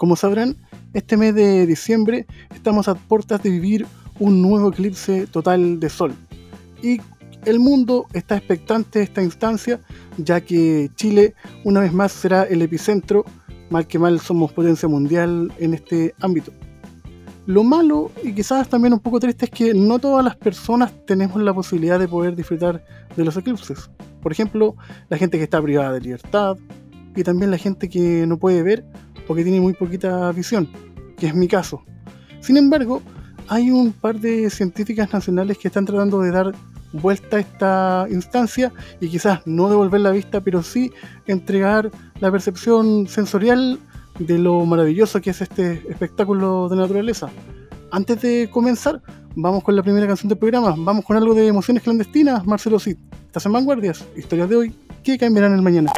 Como 0.00 0.16
sabrán, 0.16 0.56
este 0.94 1.18
mes 1.18 1.34
de 1.34 1.66
diciembre 1.66 2.24
estamos 2.54 2.88
a 2.88 2.94
puertas 2.94 3.42
de 3.42 3.50
vivir 3.50 3.86
un 4.18 4.40
nuevo 4.40 4.70
eclipse 4.70 5.26
total 5.26 5.78
de 5.78 5.90
sol. 5.90 6.14
Y 6.82 7.02
el 7.44 7.60
mundo 7.60 8.06
está 8.14 8.38
expectante 8.38 9.00
de 9.00 9.04
esta 9.04 9.22
instancia, 9.22 9.78
ya 10.16 10.40
que 10.40 10.90
Chile 10.94 11.34
una 11.64 11.80
vez 11.80 11.92
más 11.92 12.12
será 12.12 12.44
el 12.44 12.62
epicentro, 12.62 13.26
mal 13.68 13.86
que 13.86 13.98
mal 13.98 14.18
somos 14.20 14.52
potencia 14.52 14.88
mundial 14.88 15.52
en 15.58 15.74
este 15.74 16.14
ámbito. 16.22 16.50
Lo 17.44 17.62
malo 17.62 18.10
y 18.24 18.32
quizás 18.32 18.70
también 18.70 18.94
un 18.94 19.00
poco 19.00 19.20
triste 19.20 19.44
es 19.44 19.50
que 19.50 19.74
no 19.74 19.98
todas 19.98 20.24
las 20.24 20.34
personas 20.34 20.94
tenemos 21.04 21.42
la 21.42 21.52
posibilidad 21.52 21.98
de 21.98 22.08
poder 22.08 22.34
disfrutar 22.34 22.82
de 23.14 23.22
los 23.22 23.36
eclipses. 23.36 23.90
Por 24.22 24.32
ejemplo, 24.32 24.76
la 25.10 25.18
gente 25.18 25.36
que 25.36 25.44
está 25.44 25.60
privada 25.60 25.92
de 25.92 26.00
libertad 26.00 26.56
y 27.16 27.22
también 27.22 27.50
la 27.50 27.58
gente 27.58 27.88
que 27.88 28.26
no 28.26 28.38
puede 28.38 28.62
ver 28.62 28.84
porque 29.26 29.42
tiene 29.42 29.60
muy 29.60 29.74
poquita 29.74 30.32
visión, 30.32 30.68
que 31.16 31.26
es 31.26 31.34
mi 31.34 31.48
caso. 31.48 31.82
Sin 32.40 32.56
embargo, 32.56 33.02
hay 33.48 33.70
un 33.70 33.92
par 33.92 34.18
de 34.18 34.48
científicas 34.50 35.12
nacionales 35.12 35.58
que 35.58 35.68
están 35.68 35.84
tratando 35.84 36.20
de 36.20 36.30
dar 36.30 36.54
vuelta 36.92 37.36
a 37.36 37.40
esta 37.40 38.06
instancia 38.10 38.72
y 39.00 39.08
quizás 39.08 39.40
no 39.46 39.68
devolver 39.68 40.00
la 40.00 40.10
vista, 40.10 40.40
pero 40.40 40.62
sí 40.62 40.90
entregar 41.26 41.90
la 42.20 42.30
percepción 42.30 43.06
sensorial 43.06 43.78
de 44.18 44.38
lo 44.38 44.64
maravilloso 44.66 45.20
que 45.20 45.30
es 45.30 45.40
este 45.40 45.84
espectáculo 45.88 46.68
de 46.68 46.76
naturaleza. 46.76 47.28
Antes 47.90 48.22
de 48.22 48.48
comenzar, 48.50 49.02
vamos 49.34 49.64
con 49.64 49.74
la 49.74 49.82
primera 49.82 50.06
canción 50.06 50.28
del 50.28 50.38
programa. 50.38 50.74
Vamos 50.76 51.04
con 51.04 51.16
algo 51.16 51.34
de 51.34 51.46
emociones 51.46 51.82
clandestinas, 51.82 52.46
Marcelo 52.46 52.78
Cid. 52.78 52.96
Estás 53.26 53.46
en 53.46 53.52
Vanguardias, 53.52 54.06
historias 54.16 54.48
de 54.48 54.56
hoy 54.56 54.74
que 55.02 55.18
cambiarán 55.18 55.54
el 55.54 55.62
mañana. 55.62 55.92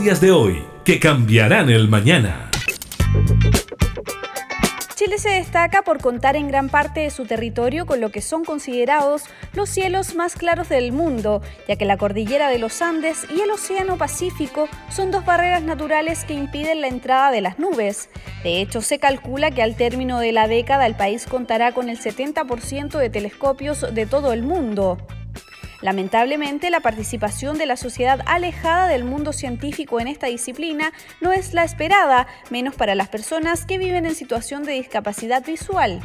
De 0.00 0.30
hoy 0.30 0.64
que 0.82 0.98
cambiarán 0.98 1.68
el 1.68 1.86
mañana. 1.86 2.50
Chile 4.94 5.18
se 5.18 5.28
destaca 5.28 5.82
por 5.82 6.00
contar 6.00 6.36
en 6.36 6.48
gran 6.48 6.70
parte 6.70 7.00
de 7.00 7.10
su 7.10 7.26
territorio 7.26 7.84
con 7.84 8.00
lo 8.00 8.08
que 8.08 8.22
son 8.22 8.42
considerados 8.42 9.24
los 9.52 9.68
cielos 9.68 10.14
más 10.14 10.36
claros 10.36 10.70
del 10.70 10.92
mundo, 10.92 11.42
ya 11.68 11.76
que 11.76 11.84
la 11.84 11.98
cordillera 11.98 12.48
de 12.48 12.58
los 12.58 12.80
Andes 12.80 13.26
y 13.30 13.42
el 13.42 13.50
Océano 13.50 13.98
Pacífico 13.98 14.70
son 14.88 15.10
dos 15.10 15.26
barreras 15.26 15.62
naturales 15.62 16.24
que 16.24 16.32
impiden 16.32 16.80
la 16.80 16.88
entrada 16.88 17.30
de 17.30 17.42
las 17.42 17.58
nubes. 17.58 18.08
De 18.42 18.62
hecho, 18.62 18.80
se 18.80 18.98
calcula 18.98 19.50
que 19.50 19.62
al 19.62 19.76
término 19.76 20.18
de 20.18 20.32
la 20.32 20.48
década 20.48 20.86
el 20.86 20.96
país 20.96 21.26
contará 21.26 21.72
con 21.72 21.90
el 21.90 22.00
70% 22.00 22.96
de 22.96 23.10
telescopios 23.10 23.94
de 23.94 24.06
todo 24.06 24.32
el 24.32 24.44
mundo. 24.44 24.96
Lamentablemente, 25.82 26.70
la 26.70 26.80
participación 26.80 27.56
de 27.56 27.66
la 27.66 27.76
sociedad 27.76 28.20
alejada 28.26 28.88
del 28.88 29.04
mundo 29.04 29.32
científico 29.32 29.98
en 30.00 30.08
esta 30.08 30.26
disciplina 30.26 30.92
no 31.20 31.32
es 31.32 31.54
la 31.54 31.64
esperada, 31.64 32.26
menos 32.50 32.74
para 32.74 32.94
las 32.94 33.08
personas 33.08 33.64
que 33.64 33.78
viven 33.78 34.04
en 34.04 34.14
situación 34.14 34.64
de 34.64 34.72
discapacidad 34.72 35.44
visual. 35.44 36.00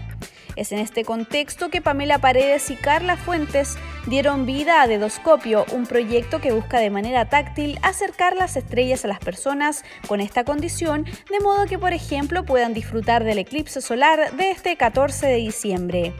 Es 0.55 0.71
en 0.71 0.79
este 0.79 1.03
contexto 1.03 1.69
que 1.69 1.81
Pamela 1.81 2.19
Paredes 2.19 2.71
y 2.71 2.75
Carla 2.75 3.17
Fuentes 3.17 3.77
dieron 4.07 4.45
vida 4.45 4.81
a 4.81 4.87
Dedoscopio, 4.87 5.65
un 5.73 5.85
proyecto 5.85 6.39
que 6.39 6.53
busca 6.53 6.79
de 6.79 6.89
manera 6.89 7.25
táctil 7.25 7.77
acercar 7.81 8.35
las 8.37 8.55
estrellas 8.55 9.03
a 9.03 9.09
las 9.09 9.19
personas 9.19 9.83
con 10.07 10.21
esta 10.21 10.45
condición, 10.45 11.05
de 11.29 11.39
modo 11.41 11.65
que, 11.65 11.77
por 11.77 11.91
ejemplo, 11.91 12.45
puedan 12.45 12.73
disfrutar 12.73 13.25
del 13.25 13.39
eclipse 13.39 13.81
solar 13.81 14.31
de 14.37 14.51
este 14.51 14.77
14 14.77 15.27
de 15.27 15.35
diciembre. 15.35 16.13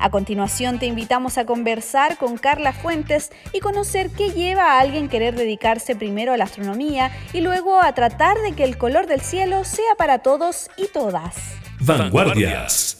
A 0.00 0.10
continuación 0.10 0.78
te 0.78 0.86
invitamos 0.86 1.38
a 1.38 1.46
conversar 1.46 2.18
con 2.18 2.36
Carla 2.36 2.72
Fuentes 2.72 3.30
y 3.52 3.60
conocer 3.60 4.10
qué 4.10 4.30
lleva 4.30 4.74
a 4.74 4.80
alguien 4.80 5.08
querer 5.08 5.34
dedicarse 5.34 5.96
primero 5.96 6.34
a 6.34 6.36
la 6.36 6.44
astronomía 6.44 7.10
y 7.32 7.40
luego 7.40 7.80
a 7.80 7.92
tratar 7.94 8.36
de 8.38 8.52
que 8.52 8.64
el 8.64 8.76
color 8.76 9.06
del 9.06 9.22
cielo 9.22 9.64
sea 9.64 9.94
para 9.96 10.18
todos 10.18 10.70
y 10.76 10.88
todas. 10.88 11.34
Vanguardias. 11.80 12.97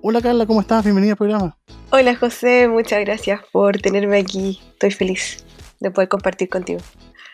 Hola 0.00 0.22
Carla, 0.22 0.46
¿cómo 0.46 0.60
estás? 0.60 0.84
Bienvenida 0.84 1.12
al 1.12 1.16
programa. 1.16 1.56
Hola 1.90 2.14
José, 2.14 2.68
muchas 2.68 3.00
gracias 3.00 3.40
por 3.50 3.78
tenerme 3.78 4.18
aquí. 4.18 4.60
Estoy 4.72 4.92
feliz 4.92 5.44
de 5.80 5.90
poder 5.90 6.08
compartir 6.08 6.48
contigo. 6.48 6.80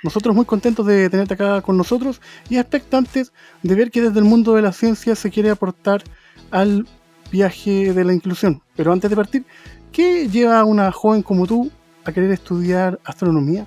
Nosotros 0.02 0.34
muy 0.34 0.46
contentos 0.46 0.86
de 0.86 1.10
tenerte 1.10 1.34
acá 1.34 1.60
con 1.60 1.76
nosotros 1.76 2.22
y 2.48 2.56
expectantes 2.56 3.32
de 3.62 3.74
ver 3.74 3.90
que 3.90 4.00
desde 4.00 4.18
el 4.18 4.24
mundo 4.24 4.54
de 4.54 4.62
la 4.62 4.72
ciencia 4.72 5.14
se 5.14 5.30
quiere 5.30 5.50
aportar 5.50 6.02
al 6.50 6.86
viaje 7.30 7.92
de 7.92 8.04
la 8.04 8.14
inclusión. 8.14 8.62
Pero 8.76 8.92
antes 8.92 9.10
de 9.10 9.16
partir, 9.16 9.44
¿qué 9.92 10.28
lleva 10.28 10.58
a 10.58 10.64
una 10.64 10.90
joven 10.90 11.22
como 11.22 11.46
tú 11.46 11.70
a 12.04 12.12
querer 12.12 12.30
estudiar 12.30 12.98
astronomía? 13.04 13.66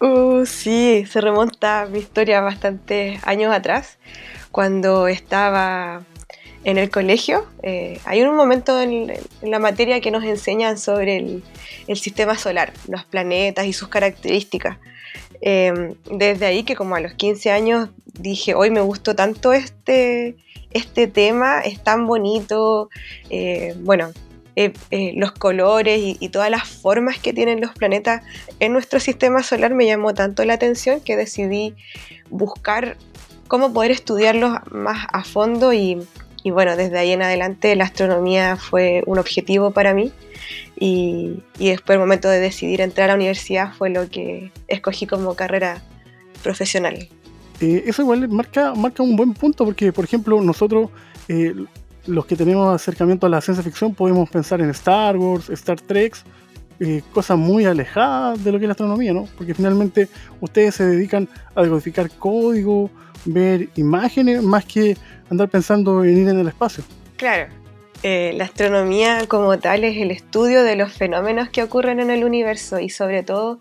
Uh, 0.00 0.44
sí, 0.44 1.04
se 1.08 1.20
remonta 1.20 1.82
a 1.82 1.86
mi 1.86 1.98
historia 1.98 2.40
bastante 2.40 3.20
años 3.24 3.54
atrás, 3.54 3.98
cuando 4.50 5.06
estaba 5.06 6.02
en 6.64 6.78
el 6.78 6.90
colegio. 6.90 7.46
Eh, 7.62 8.00
hay 8.04 8.22
un 8.22 8.34
momento 8.34 8.80
en, 8.80 9.12
la 9.42 9.58
materia 9.58 10.00
que 10.00 10.10
nos 10.10 10.24
enseñan 10.24 10.78
sobre 10.78 11.18
el, 11.18 11.42
sistema 11.96 12.36
solar, 12.36 12.72
los 12.88 13.04
planetas 13.04 13.66
y 13.66 13.72
sus 13.72 13.88
características. 13.88 14.78
Em, 15.40 15.94
desde 16.10 16.46
ahí 16.46 16.64
que 16.64 16.74
como 16.74 16.96
a 16.96 17.00
los 17.00 17.12
15 17.14 17.50
años 17.50 17.90
dije, 18.06 18.54
hoy 18.54 18.70
me 18.70 18.80
gustó 18.80 19.14
tanto 19.14 19.52
este, 19.52 20.36
este 20.70 21.06
tema, 21.06 21.60
es 21.60 21.82
tan 21.82 22.06
bonito, 22.06 22.88
eh, 23.28 23.74
bueno, 23.80 24.10
eh, 24.56 24.72
los 25.16 25.32
colores 25.32 25.98
y, 25.98 26.16
y, 26.20 26.28
todas 26.28 26.48
las 26.48 26.66
formas 26.68 27.18
que 27.18 27.32
tienen 27.32 27.60
los 27.60 27.72
planetas 27.72 28.22
en 28.60 28.72
nuestro 28.72 29.00
sistema 29.00 29.42
solar 29.42 29.74
me 29.74 29.84
llamó 29.84 30.14
tanto 30.14 30.44
la 30.44 30.54
atención 30.54 31.00
que 31.00 31.16
decidí 31.16 31.74
buscar 32.30 32.96
cómo 33.48 33.72
poder 33.72 33.90
estudiarlos 33.90 34.58
más 34.70 35.06
a 35.12 35.24
fondo 35.24 35.72
y, 35.72 35.98
y 36.44 36.50
bueno, 36.50 36.76
desde 36.76 36.98
ahí 36.98 37.10
en 37.10 37.22
adelante 37.22 37.74
la 37.74 37.84
astronomía 37.84 38.56
fue 38.56 39.02
un 39.06 39.18
objetivo 39.18 39.70
para 39.70 39.94
mí 39.94 40.12
y, 40.78 41.42
después 41.58 41.96
el 41.96 42.00
momento 42.00 42.28
de 42.28 42.38
decidir 42.38 42.82
entrar 42.82 43.06
a 43.06 43.08
la 43.08 43.14
universidad 43.14 43.72
fue 43.72 43.88
lo 43.88 44.08
que 44.10 44.52
escogí 44.68 45.06
como 45.06 45.34
carrera 45.34 45.82
profesional. 46.42 47.08
Eh, 47.60 47.84
eso 47.86 48.02
igual 48.02 48.28
marca, 48.28 48.74
marca 48.74 49.02
un 49.02 49.16
buen 49.16 49.32
punto 49.32 49.64
porque, 49.64 49.90
por 49.90 50.04
ejemplo, 50.04 50.38
nosotros, 50.42 50.90
eh, 51.28 51.54
los 52.06 52.26
que 52.26 52.36
tenemos 52.36 52.74
acercamiento 52.74 53.26
a 53.26 53.30
la 53.30 53.40
ciencia 53.40 53.64
ficción, 53.64 53.94
podemos 53.94 54.28
pensar 54.28 54.60
en 54.60 54.68
Star 54.68 55.16
Wars, 55.16 55.48
Star 55.48 55.80
Trek, 55.80 56.14
eh, 56.80 57.02
cosas 57.12 57.38
muy 57.38 57.64
alejadas 57.64 58.42
de 58.42 58.52
lo 58.52 58.58
que 58.58 58.64
es 58.64 58.68
la 58.68 58.72
astronomía, 58.72 59.12
¿no? 59.12 59.28
Porque 59.36 59.54
finalmente 59.54 60.08
ustedes 60.40 60.74
se 60.74 60.84
dedican 60.84 61.28
a 61.54 61.62
decodificar 61.62 62.10
código, 62.10 62.90
ver 63.24 63.68
imágenes, 63.76 64.42
más 64.42 64.64
que 64.64 64.96
andar 65.30 65.48
pensando 65.48 66.04
en 66.04 66.22
ir 66.22 66.28
en 66.28 66.38
el 66.38 66.48
espacio. 66.48 66.84
Claro, 67.16 67.46
eh, 68.02 68.32
la 68.36 68.44
astronomía 68.44 69.26
como 69.28 69.58
tal 69.58 69.84
es 69.84 69.96
el 69.96 70.10
estudio 70.10 70.62
de 70.62 70.76
los 70.76 70.92
fenómenos 70.92 71.48
que 71.48 71.62
ocurren 71.62 72.00
en 72.00 72.10
el 72.10 72.24
universo 72.24 72.78
y 72.78 72.90
sobre 72.90 73.22
todo 73.22 73.60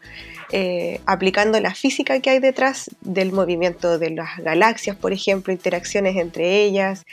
eh, 0.52 1.00
aplicando 1.06 1.60
la 1.62 1.74
física 1.74 2.20
que 2.20 2.30
hay 2.30 2.40
detrás 2.40 2.92
del 3.02 3.32
movimiento 3.32 3.98
de 3.98 4.10
las 4.10 4.38
galaxias, 4.40 4.96
por 4.96 5.14
ejemplo, 5.14 5.54
interacciones 5.54 6.18
entre 6.18 6.64
ellas 6.64 7.06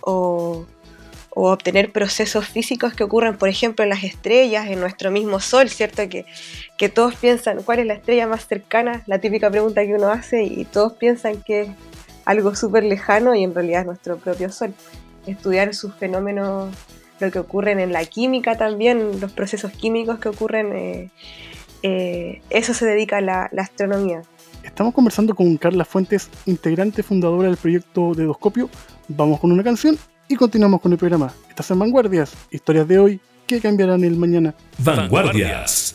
o, 0.00 0.66
obtener 1.34 1.92
procesos 1.92 2.46
físicos 2.46 2.94
que 2.94 3.04
ocurren, 3.04 3.36
por 3.36 3.48
ejemplo, 3.48 3.82
en 3.82 3.88
las 3.88 4.04
estrellas, 4.04 4.68
en 4.68 4.80
nuestro 4.80 5.10
mismo 5.10 5.40
Sol, 5.40 5.68
¿cierto? 5.68 6.08
Que, 6.08 6.26
que 6.76 6.88
todos 6.88 7.14
piensan 7.16 7.62
cuál 7.62 7.78
es 7.78 7.86
la 7.86 7.94
estrella 7.94 8.26
más 8.26 8.46
cercana, 8.46 9.02
la 9.06 9.18
típica 9.18 9.50
pregunta 9.50 9.84
que 9.84 9.94
uno 9.94 10.08
hace 10.08 10.42
y 10.44 10.64
todos 10.64 10.92
piensan 10.94 11.42
que 11.42 11.72
algo 12.24 12.54
súper 12.54 12.84
lejano 12.84 13.34
y 13.34 13.44
en 13.44 13.54
realidad 13.54 13.80
es 13.80 13.86
nuestro 13.86 14.18
propio 14.18 14.50
Sol. 14.52 14.74
Estudiar 15.26 15.74
sus 15.74 15.94
fenómenos, 15.94 16.74
lo 17.20 17.30
que 17.30 17.38
ocurren 17.38 17.80
en 17.80 17.92
la 17.92 18.04
química 18.04 18.58
también, 18.58 19.20
los 19.20 19.32
procesos 19.32 19.72
químicos 19.72 20.18
que 20.18 20.28
ocurren, 20.28 20.74
eh, 20.74 21.10
eh, 21.82 22.42
eso 22.50 22.74
se 22.74 22.84
dedica 22.84 23.18
a 23.18 23.20
la, 23.20 23.50
astronomía. 23.56 24.22
Estamos 24.64 24.94
conversando 24.94 25.34
con 25.34 25.56
Carla 25.56 25.84
Fuentes, 25.84 26.28
integrante 26.46 27.02
fundadora 27.02 27.48
del 27.48 27.56
proyecto 27.56 28.12
Dedoscopio. 28.14 28.68
Vamos 29.08 29.40
con 29.40 29.50
una 29.50 29.64
canción 29.64 29.98
y 30.32 30.36
continuamos 30.36 30.80
con 30.80 30.92
el 30.92 30.98
programa. 30.98 31.30
Estás 31.48 31.70
en 31.72 31.78
Vanguardias, 31.78 32.32
historias 32.50 32.88
de 32.88 32.98
hoy 32.98 33.20
que 33.46 33.60
cambiarán 33.60 34.02
el 34.02 34.16
mañana. 34.16 34.54
Vanguardias. 34.78 35.94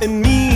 and 0.00 0.22
me. 0.22 0.47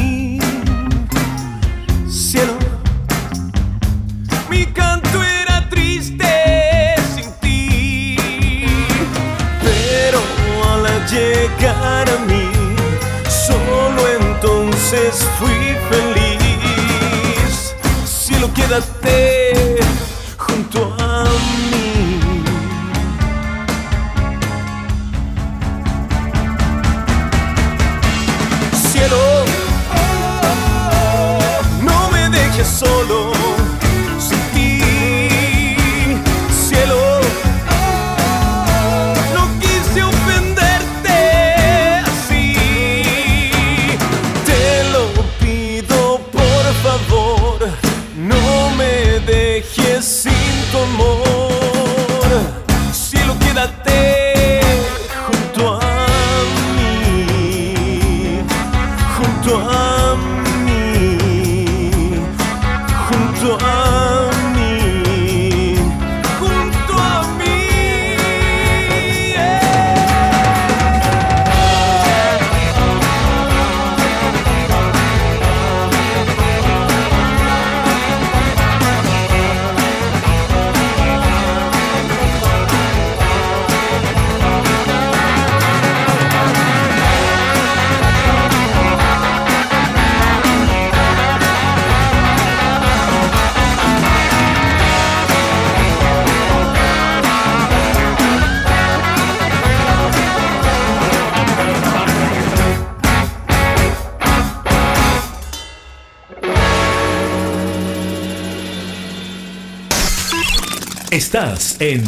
Estás 111.33 111.81
en 111.81 112.03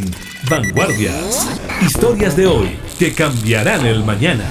Vanguardias. 0.51 1.59
Historias 1.81 2.37
de 2.37 2.47
hoy 2.47 2.79
que 2.99 3.15
cambiarán 3.15 3.87
el 3.87 4.05
mañana. 4.05 4.45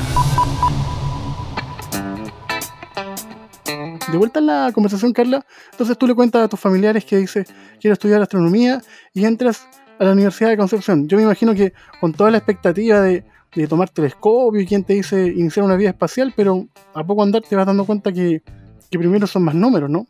De 4.11 4.17
vuelta 4.17 4.39
en 4.39 4.47
la 4.47 4.71
conversación, 4.73 5.13
Carla, 5.13 5.45
entonces 5.69 5.95
tú 5.95 6.07
le 6.07 6.15
cuentas 6.15 6.41
a 6.41 6.47
tus 6.47 6.59
familiares 6.59 7.05
que 7.05 7.17
dices, 7.17 7.53
quiero 7.79 7.93
estudiar 7.93 8.19
astronomía 8.23 8.81
y 9.13 9.25
entras 9.25 9.67
a 9.99 10.05
la 10.05 10.13
Universidad 10.13 10.49
de 10.49 10.57
Concepción. 10.57 11.07
Yo 11.07 11.17
me 11.17 11.23
imagino 11.23 11.53
que 11.53 11.73
con 12.01 12.11
toda 12.11 12.31
la 12.31 12.39
expectativa 12.39 12.99
de, 12.99 13.23
tomar 13.69 13.89
telescopio 13.89 14.59
y 14.59 14.65
quien 14.65 14.83
te 14.83 14.93
dice 14.93 15.27
iniciar 15.27 15.67
una 15.67 15.75
vida 15.75 15.89
espacial, 15.89 16.33
pero 16.35 16.65
a 16.95 17.03
poco 17.03 17.21
andar 17.21 17.43
te 17.47 17.55
vas 17.55 17.67
dando 17.67 17.85
cuenta 17.85 18.11
que, 18.11 18.41
primero 18.89 19.27
son 19.27 19.43
más 19.43 19.53
números, 19.53 19.91
¿no? 19.91 20.07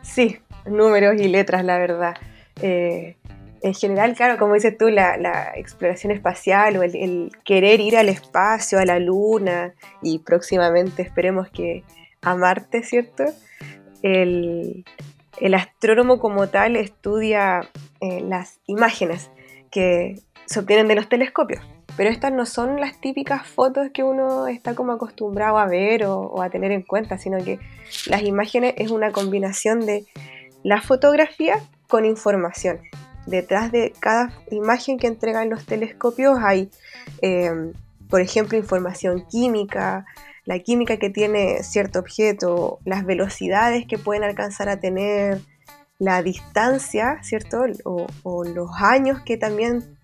Sí, 0.00 0.38
números 0.64 1.20
y 1.20 1.28
letras, 1.28 1.62
la 1.66 1.76
verdad. 1.76 2.14
Eh, 2.62 3.18
en 3.62 3.74
general, 3.74 4.14
claro, 4.14 4.38
como 4.38 4.54
dices 4.54 4.76
tú, 4.76 4.88
la, 4.88 5.52
exploración 5.54 6.12
espacial 6.12 6.76
o 6.76 6.82
el, 6.82 7.30
querer 7.44 7.80
ir 7.80 7.96
al 7.96 8.08
espacio, 8.08 8.78
a 8.78 8.84
la 8.84 8.98
luna 8.98 9.74
y 10.02 10.20
próximamente 10.20 11.02
esperemos 11.02 11.48
que 11.50 11.84
a 12.22 12.36
Marte, 12.36 12.82
¿cierto? 12.82 13.24
El, 14.02 14.84
astrónomo 15.54 16.18
como 16.18 16.48
tal 16.48 16.76
estudia 16.76 17.68
eh, 18.00 18.20
las 18.22 18.60
imágenes 18.66 19.30
que 19.70 20.16
se 20.46 20.60
obtienen 20.60 20.88
de 20.88 20.94
los 20.94 21.08
telescopios, 21.08 21.62
pero 21.96 22.10
estas 22.10 22.32
no 22.32 22.44
son 22.44 22.80
las 22.80 23.00
típicas 23.00 23.46
fotos 23.46 23.88
que 23.92 24.02
uno 24.02 24.48
está 24.48 24.74
como 24.74 24.92
acostumbrado 24.92 25.58
a 25.58 25.66
ver 25.66 26.04
o, 26.04 26.18
o 26.18 26.42
a 26.42 26.50
tener 26.50 26.72
en 26.72 26.82
cuenta, 26.82 27.18
sino 27.18 27.42
que 27.42 27.58
las 28.06 28.22
imágenes 28.22 28.74
es 28.76 28.90
una 28.90 29.12
combinación 29.12 29.80
de 29.80 30.06
la 30.62 30.82
fotografía 30.82 31.58
con 31.88 32.04
información 32.04 32.80
detrás 33.30 33.72
de 33.72 33.92
cada 33.98 34.32
imagen 34.50 34.98
que 34.98 35.06
entregan 35.06 35.48
los 35.48 35.64
telescopios 35.64 36.38
hay, 36.42 36.70
em, 37.22 37.72
por 38.08 38.20
ejemplo, 38.20 38.58
información 38.58 39.24
química, 39.30 40.04
la 40.44 40.58
química 40.58 40.96
que 40.96 41.10
tiene 41.10 41.62
cierto 41.62 42.00
objeto, 42.00 42.80
las 42.84 43.06
velocidades 43.06 43.86
que 43.86 43.98
pueden 43.98 44.24
alcanzar 44.24 44.68
a 44.68 44.80
tener, 44.80 45.40
la 45.98 46.22
distancia, 46.22 47.18
¿cierto? 47.22 47.62
O, 47.84 48.44
los 48.44 48.70
años 48.78 49.20
que 49.20 49.36
también 49.36 49.98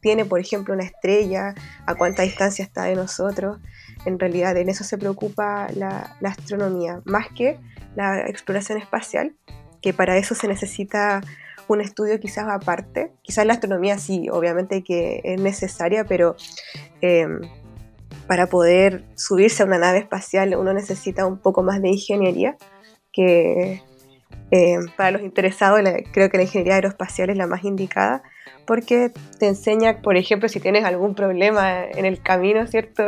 tiene, 0.00 0.24
por 0.24 0.38
ejemplo, 0.38 0.74
una 0.74 0.84
estrella, 0.84 1.54
a 1.86 1.94
cuánta 1.96 2.22
distancia 2.22 2.64
está 2.64 2.84
de 2.84 2.94
nosotros. 2.94 3.58
En 4.06 4.18
realidad, 4.18 4.56
en 4.56 4.68
eso 4.68 4.84
se 4.84 4.96
preocupa 4.96 5.66
la 5.74 6.16
astronomía, 6.22 7.00
más 7.04 7.26
que 7.36 7.58
la 7.96 8.28
exploración 8.28 8.78
espacial, 8.78 9.34
que 9.82 9.92
para 9.92 10.16
eso 10.16 10.34
se 10.34 10.46
necesita 10.46 11.20
un 11.68 11.80
estudio 11.80 12.18
quizás 12.20 12.46
aparte. 12.48 13.12
Quizás 13.22 13.46
la 13.46 13.54
astronomía 13.54 13.98
sí, 13.98 14.28
obviamente 14.30 14.82
que 14.82 15.20
es 15.24 15.40
necesaria, 15.40 16.04
pero 16.04 16.36
em, 17.00 17.40
para 18.26 18.46
poder 18.46 19.04
subirse 19.14 19.62
a 19.62 19.66
una 19.66 19.78
nave 19.78 19.98
espacial 19.98 20.54
uno 20.56 20.72
necesita 20.72 21.26
un 21.26 21.38
poco 21.38 21.62
más 21.62 21.80
de 21.82 21.88
ingeniería, 21.88 22.56
que 23.12 23.82
em, 24.50 24.86
para 24.96 25.12
los 25.12 25.22
interesados 25.22 25.80
creo 26.12 26.30
que 26.30 26.36
la 26.36 26.44
ingeniería 26.44 26.74
aeroespacial 26.74 27.30
es 27.30 27.36
la 27.36 27.46
más 27.46 27.64
indicada, 27.64 28.22
porque 28.66 29.12
te 29.38 29.46
enseña, 29.46 30.00
por 30.00 30.16
ejemplo, 30.16 30.48
si 30.48 30.60
tienes 30.60 30.84
algún 30.84 31.14
problema 31.14 31.84
en 31.84 32.04
el 32.04 32.20
camino, 32.22 32.66
¿cierto? 32.66 33.02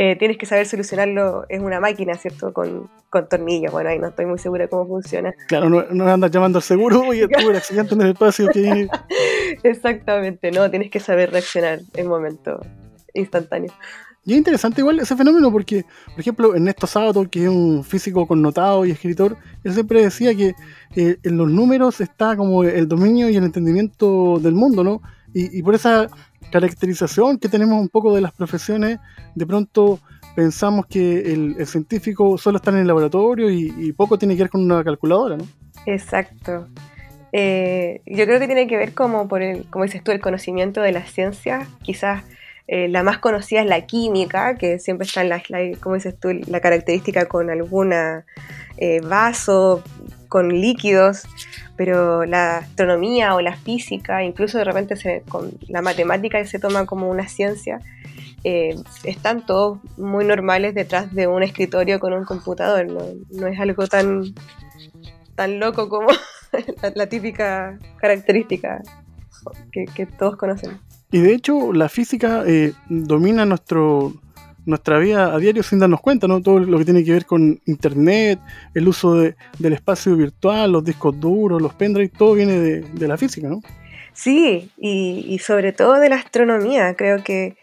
Eh, 0.00 0.14
tienes 0.16 0.38
que 0.38 0.46
saber 0.46 0.64
solucionarlo 0.66 1.44
en 1.48 1.64
una 1.64 1.80
máquina, 1.80 2.14
¿cierto? 2.14 2.52
Con, 2.52 2.88
con 3.10 3.28
tornillos. 3.28 3.72
Bueno, 3.72 3.90
ahí 3.90 3.98
no 3.98 4.06
estoy 4.06 4.26
muy 4.26 4.38
segura 4.38 4.62
de 4.62 4.68
cómo 4.68 4.86
funciona. 4.86 5.34
Claro, 5.48 5.68
no, 5.68 5.84
no 5.90 6.08
andas 6.08 6.30
llamando 6.30 6.58
al 6.58 6.62
seguro, 6.62 7.00
oye, 7.00 7.26
tuve 7.28 7.50
el 7.50 7.56
accidente 7.56 7.94
en 7.94 8.02
el 8.02 8.10
espacio. 8.10 8.48
Que... 8.48 8.88
Exactamente, 9.64 10.52
no, 10.52 10.70
tienes 10.70 10.92
que 10.92 11.00
saber 11.00 11.32
reaccionar 11.32 11.80
en 11.94 12.06
momento 12.06 12.60
instantáneo. 13.12 13.72
Y 14.24 14.32
es 14.32 14.38
interesante 14.38 14.82
igual 14.82 15.00
ese 15.00 15.16
fenómeno 15.16 15.50
porque, 15.50 15.84
por 16.10 16.20
ejemplo, 16.20 16.54
Ernesto 16.54 16.86
Sábato, 16.86 17.28
que 17.28 17.44
es 17.44 17.48
un 17.48 17.82
físico 17.82 18.24
connotado 18.28 18.86
y 18.86 18.92
escritor, 18.92 19.36
él 19.64 19.72
siempre 19.72 20.02
decía 20.02 20.32
que 20.32 20.54
eh, 20.94 21.16
en 21.24 21.36
los 21.36 21.50
números 21.50 22.00
está 22.00 22.36
como 22.36 22.62
el 22.62 22.86
dominio 22.86 23.28
y 23.30 23.36
el 23.36 23.44
entendimiento 23.44 24.38
del 24.38 24.54
mundo, 24.54 24.84
¿no? 24.84 25.02
Y, 25.34 25.58
y 25.58 25.62
por 25.62 25.74
esa 25.74 26.08
caracterización 26.50 27.38
que 27.38 27.48
tenemos 27.48 27.80
un 27.80 27.88
poco 27.88 28.14
de 28.14 28.20
las 28.20 28.32
profesiones, 28.32 28.98
de 29.34 29.46
pronto 29.46 30.00
pensamos 30.34 30.86
que 30.86 31.32
el, 31.32 31.66
científico 31.66 32.38
solo 32.38 32.58
está 32.58 32.70
en 32.70 32.78
el 32.78 32.86
laboratorio 32.86 33.50
y, 33.50 33.92
poco 33.92 34.18
tiene 34.18 34.36
que 34.36 34.44
ver 34.44 34.50
con 34.50 34.62
una 34.62 34.84
calculadora, 34.84 35.36
¿no? 35.36 35.44
Exacto. 35.86 36.68
Eh, 37.32 38.02
yo 38.06 38.24
creo 38.24 38.38
que 38.38 38.46
tiene 38.46 38.66
que 38.66 38.76
ver 38.76 38.94
como 38.94 39.28
por 39.28 39.42
el, 39.42 39.66
como 39.68 39.84
dices 39.84 40.02
tú, 40.02 40.12
el 40.12 40.20
conocimiento 40.20 40.80
de 40.80 40.92
la 40.92 41.04
ciencia. 41.04 41.66
Quizás 41.82 42.22
eh, 42.68 42.86
la 42.88 43.02
más 43.02 43.18
conocida 43.18 43.62
es 43.62 43.66
la 43.66 43.86
química, 43.86 44.56
que 44.56 44.78
siempre 44.78 45.06
está 45.06 45.22
en 45.22 45.30
la, 45.30 45.42
como 45.80 45.94
dices 45.94 46.14
tú, 46.20 46.28
la 46.46 46.60
característica 46.60 47.26
con 47.26 47.50
alguna 47.50 48.24
eh, 48.76 49.00
vaso, 49.00 49.82
con 50.28 50.48
líquidos, 50.50 51.22
pero 51.78 52.26
la 52.26 52.58
astronomía 52.58 53.36
o 53.36 53.40
la 53.40 53.56
física, 53.56 54.24
incluso 54.24 54.58
de 54.58 54.64
repente 54.64 55.22
con 55.28 55.52
la 55.68 55.80
matemática 55.80 56.38
que 56.38 56.44
se 56.44 56.58
toma 56.58 56.84
como 56.86 57.08
una 57.08 57.28
ciencia, 57.28 57.78
eh, 58.42 58.74
están 59.04 59.46
todos 59.46 59.78
muy 59.96 60.24
normales 60.24 60.74
detrás 60.74 61.14
de 61.14 61.28
un 61.28 61.44
escritorio 61.44 62.00
con 62.00 62.12
un 62.12 62.24
computador, 62.24 62.86
no, 63.30 63.46
es 63.46 63.60
algo 63.60 63.86
tan, 63.86 64.34
tan 65.36 65.60
loco 65.60 65.88
como 65.88 66.08
la, 66.94 67.06
típica 67.06 67.78
característica 67.98 68.82
que, 69.70 70.06
todos 70.18 70.36
conocen. 70.36 70.80
Y 71.12 71.20
de 71.20 71.32
hecho 71.32 71.72
la 71.72 71.88
física 71.88 72.42
eh, 72.44 72.72
domina 72.88 73.44
nuestro, 73.44 74.14
nuestra 74.68 74.98
vida 74.98 75.34
a 75.34 75.38
diario 75.38 75.62
sin 75.62 75.78
darnos 75.78 76.00
cuenta, 76.00 76.28
¿no? 76.28 76.42
Todo 76.42 76.60
lo 76.60 76.78
que 76.78 76.84
tiene 76.84 77.02
que 77.02 77.12
ver 77.12 77.24
con 77.24 77.58
internet, 77.64 78.38
el 78.74 78.86
uso 78.86 79.14
del 79.14 79.72
espacio 79.72 80.14
virtual, 80.14 80.72
los 80.72 80.84
discos 80.84 81.18
duros, 81.18 81.60
los 81.60 81.72
pendrive, 81.72 82.10
todo 82.10 82.34
viene 82.34 82.58
de, 82.58 83.08
la 83.08 83.16
física, 83.16 83.48
¿no? 83.48 83.62
Sí, 84.12 84.70
y, 84.76 85.38
sobre 85.38 85.72
todo 85.72 85.94
de 85.94 86.10
la 86.10 86.16
astronomía. 86.16 86.94
Creo 86.94 87.24
que 87.24 87.56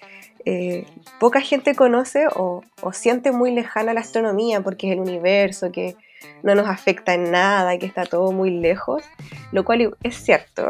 eh, 0.45 0.85
poca 1.19 1.41
gente 1.41 1.75
conoce 1.75 2.25
o, 2.35 2.63
siente 2.91 3.31
muy 3.31 3.51
lejana 3.53 3.93
la 3.93 4.01
astronomía 4.01 4.61
porque 4.61 4.87
es 4.87 4.93
el 4.93 4.99
universo, 4.99 5.71
que 5.71 5.95
no 6.41 6.55
nos 6.55 6.67
afecta 6.67 7.13
en 7.13 7.29
nada, 7.29 7.77
que 7.77 7.85
está 7.85 8.05
todo 8.05 8.31
muy 8.31 8.49
lejos, 8.49 9.03
lo 9.51 9.63
cual 9.63 9.95
es 10.01 10.15
cierto. 10.15 10.67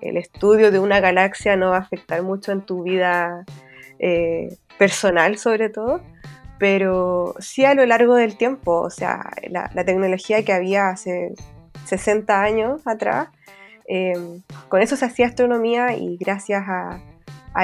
El, 0.00 0.16
estudio 0.16 0.70
de 0.70 0.78
una 0.78 1.00
galaxia 1.00 1.56
no 1.56 1.70
va 1.70 1.76
a 1.76 1.80
afectar 1.80 2.22
mucho 2.22 2.52
en 2.52 2.62
tu 2.62 2.84
vida 2.84 3.44
eh, 3.98 4.56
personal 4.78 5.36
sobre 5.38 5.68
todo, 5.68 6.00
pero 6.58 7.34
sí 7.38 7.64
a 7.64 7.74
lo 7.74 7.84
largo 7.86 8.14
del 8.14 8.36
tiempo, 8.36 8.80
o 8.80 8.90
sea, 8.90 9.30
la, 9.48 9.68
tecnología 9.84 10.44
que 10.44 10.52
había 10.52 10.88
hace 10.88 11.34
60 11.86 12.42
años 12.42 12.86
atrás, 12.86 13.28
em, 13.86 14.42
con 14.68 14.82
eso 14.82 14.96
se 14.96 15.04
hacía 15.04 15.26
astronomía 15.26 15.96
y 15.96 16.16
gracias 16.16 16.64
a, 16.66 17.02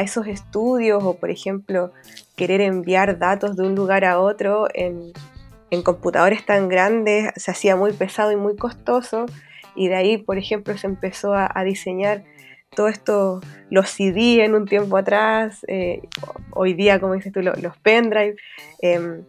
esos 0.03 0.27
estudios 0.27 1.05
o 1.05 1.15
por 1.15 1.31
ejemplo 1.31 1.93
querer 2.35 2.61
enviar 2.61 3.17
datos 3.17 3.55
de 3.55 3.63
un 3.63 3.77
lugar 3.77 4.05
a 4.05 4.19
otro 4.19 4.67
en, 4.75 5.13
computadores 5.85 6.45
tan 6.45 6.69
grandes 6.69 7.31
se 7.37 7.51
hacía 7.53 7.77
muy 7.77 7.93
pesado 7.93 8.33
y 8.33 8.37
muy 8.37 8.57
costoso 8.57 9.27
y 9.77 9.87
de 9.87 9.95
ahí 9.95 10.19
por 10.19 10.37
ejemplo 10.37 10.77
se 10.79 10.89
empezó 10.89 11.35
a 11.35 11.65
diseñar 11.65 12.25
todo 12.75 12.89
esto, 12.89 13.41
los 13.71 13.91
CD 13.91 14.45
en 14.45 14.55
un 14.55 14.67
tiempo 14.67 14.97
atrás, 14.97 15.65
eh, 15.69 16.03
hoy 16.51 16.75
día, 16.75 17.01
como 17.01 17.15
dices 17.15 17.33
tú, 17.33 17.41
los, 17.41 17.77
pendrive. 17.79 18.37
Em, 18.81 19.25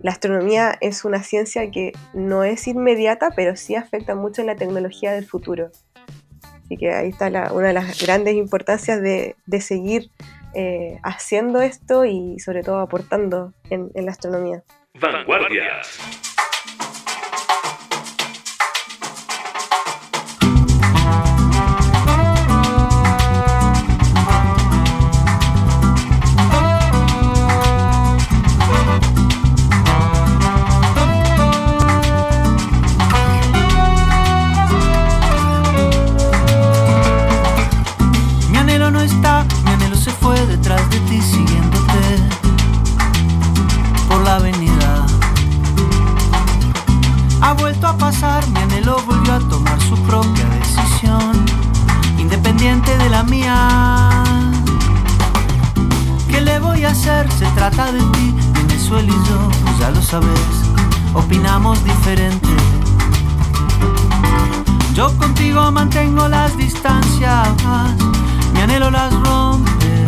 la 0.00 0.12
astronomía 0.12 0.76
es 0.80 1.04
una 1.04 1.22
ciencia 1.22 1.70
que 1.70 1.92
no 2.14 2.44
es 2.44 2.68
inmediata, 2.68 3.30
pero 3.34 3.56
sí 3.56 3.74
afecta 3.74 4.14
mucho 4.14 4.42
en 4.42 4.46
la 4.46 4.56
tecnología 4.56 5.12
del 5.12 5.26
futuro. 5.26 5.70
Así 6.42 6.76
que 6.76 6.92
ahí 6.92 7.08
está 7.08 7.52
una 7.52 7.68
de 7.68 7.72
las 7.72 8.00
grandes 8.00 8.34
importancias 8.34 9.00
de, 9.00 9.34
seguir 9.60 10.10
eh, 10.54 10.98
haciendo 11.02 11.62
esto 11.62 12.04
y 12.04 12.38
sobre 12.38 12.62
todo 12.62 12.78
aportando 12.78 13.54
en, 13.70 13.90
en 13.94 14.04
la 14.04 14.12
astronomía. 14.12 14.62
Vanguardia. 15.00 15.80
Opinamos 61.18 61.82
diferente. 61.84 62.48
Yo 64.94 65.16
contigo 65.18 65.70
mantengo 65.70 66.28
las 66.28 66.56
distancias, 66.56 67.48
mi 68.52 68.60
anhelo 68.60 68.90
las 68.90 69.12
rompe 69.12 70.06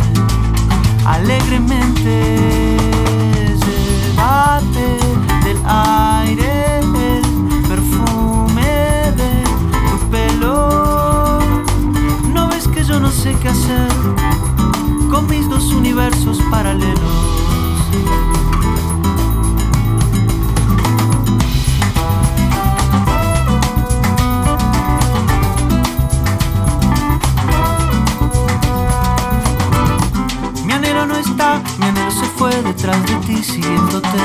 alegremente. 1.05 2.77
Se 3.61 5.45
del 5.45 5.57
aire 5.65 6.79
el 6.79 7.67
perfume 7.67 9.11
de 9.19 9.43
tu 9.89 10.09
pelo. 10.09 11.39
No 12.33 12.47
ves 12.49 12.67
que 12.67 12.83
yo 12.83 12.99
no 12.99 13.11
sé 13.11 13.35
qué 13.41 13.49
hacer 13.49 13.91
con 15.09 15.27
mis 15.27 15.47
dos 15.49 15.65
universos 15.73 16.39
paralelos. 16.49 17.40
Mi 31.77 31.85
anhelo 31.85 32.09
se 32.09 32.25
fue 32.35 32.49
detrás 32.63 32.97
de 33.05 33.13
ti 33.27 33.43
siguiéndote 33.43 34.17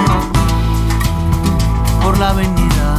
por 2.02 2.16
la 2.16 2.30
avenida. 2.30 2.96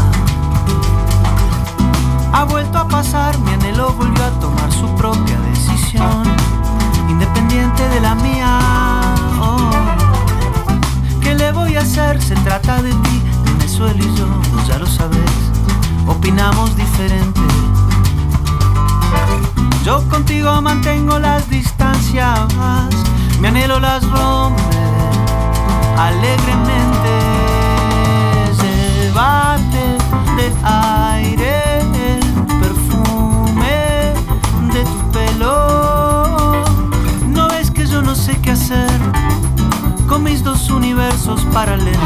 Ha 2.32 2.44
vuelto 2.44 2.78
a 2.78 2.88
pasar, 2.88 3.36
mi 3.40 3.54
anhelo 3.54 3.92
volvió 3.94 4.24
a 4.24 4.30
tomar 4.40 4.72
su 4.72 4.88
propia 4.96 5.40
decisión, 5.50 6.24
independiente 7.10 7.88
de 7.90 8.00
la 8.02 8.14
mía. 8.16 8.60
Oh. 9.42 9.72
¿Qué 11.20 11.34
le 11.34 11.52
voy 11.52 11.76
a 11.76 11.82
hacer? 11.82 12.22
Se 12.22 12.36
trata 12.36 12.82
de 12.84 12.92
ti, 12.92 13.22
Venezuela 13.46 14.00
y 14.00 14.16
yo, 14.16 14.28
ya 14.68 14.78
lo 14.78 14.86
sabes, 14.86 15.32
opinamos 16.06 16.76
diferente. 16.76 17.42
Yo 19.84 20.08
contigo 20.10 20.62
mantengo 20.62 21.18
las 21.18 21.50
distancias, 21.50 22.40
mi 23.40 23.48
anhelo 23.48 23.80
las 23.80 24.04
rompe 24.10 24.64
alegremente. 25.98 27.14
Se 28.60 29.12
bate 29.12 29.98
del 30.36 30.54
aire 30.64 31.80
el 31.82 32.20
perfume 32.60 34.14
de 34.74 34.84
tu 34.84 35.12
pelo. 35.12 36.64
No 37.28 37.48
ves 37.50 37.70
que 37.72 37.86
yo 37.86 38.02
no 38.02 38.16
sé 38.16 38.40
qué 38.42 38.52
hacer 38.52 39.00
con 40.08 40.24
mis 40.24 40.44
dos 40.44 40.70
universos 40.70 41.42
paralelos. 41.54 42.02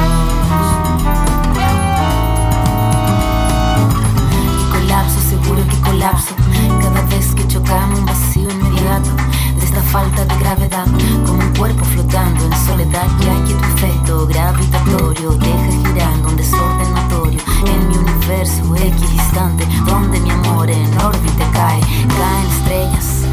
colapso, 4.72 5.22
seguro 5.22 5.66
que 5.70 5.80
colapso. 5.82 6.36
Cada 6.82 7.02
vez 7.04 7.34
que 7.34 7.48
chocamos 7.48 8.04
vacío 8.04 8.50
inmediato 8.50 9.31
falta 9.92 10.24
de 10.24 10.36
gravedad, 10.38 10.88
como 11.26 11.40
un 11.44 11.54
cuerpo 11.54 11.84
flotando 11.84 12.46
en 12.46 12.66
soledad, 12.66 13.08
ya 13.20 13.44
que 13.44 13.54
tu 13.54 13.66
efecto 13.76 14.26
gravitatorio 14.26 15.32
deja 15.32 15.72
girando 15.84 16.30
un 16.30 16.38
desorden 16.38 16.94
notorio 16.94 17.40
en 17.66 17.90
mi 17.90 17.98
universo 17.98 18.76
equidistante, 18.76 19.68
donde 19.86 20.22
mi 20.22 20.32
amor 20.32 20.70
en 20.70 20.98
órbita 20.98 21.46
cae, 21.52 21.82
caen 21.82 22.48
estrellas, 22.58 23.26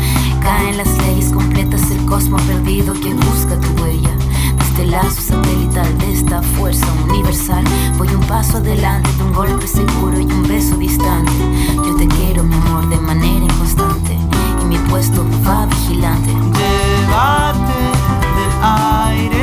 caen 0.42 0.76
las 0.78 0.88
leyes 1.06 1.32
completas, 1.32 1.92
el 1.92 2.04
cosmos 2.06 2.42
perdido 2.42 2.92
que 2.92 3.14
busca 3.14 3.54
tu 3.60 3.80
huella. 3.80 4.10
De 4.56 4.64
este 4.64 4.86
lazo 4.86 5.20
satelital 5.20 5.96
de 5.98 6.12
esta 6.12 6.42
fuerza 6.42 6.86
universal, 7.08 7.62
voy 7.98 8.08
un 8.08 8.24
paso 8.26 8.56
adelante 8.56 9.08
de 9.16 9.22
un 9.22 9.32
golpe 9.32 9.68
seguro 9.68 10.18
y 10.18 10.24
un 10.24 10.42
beso 10.48 10.76
distante. 10.76 11.32
Yo 11.76 11.94
te 11.94 12.08
quiero, 12.08 12.42
mi 12.42 12.54
amor, 12.56 12.88
de 12.88 12.96
manera 12.96 13.44
inconstante, 13.44 14.18
puesto 14.88 15.24
va 15.46 15.66
vigilante. 15.66 16.32
Debate 16.32 17.78
del 18.36 18.52
aire 18.62 19.37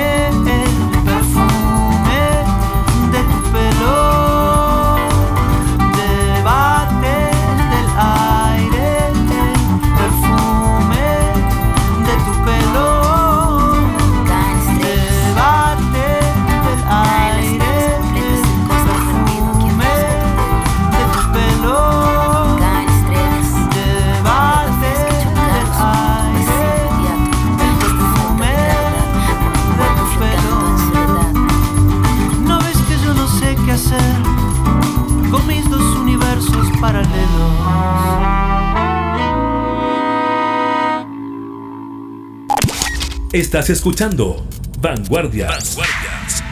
Estás 43.35 43.69
escuchando 43.69 44.47
Vanguardias. 44.79 45.77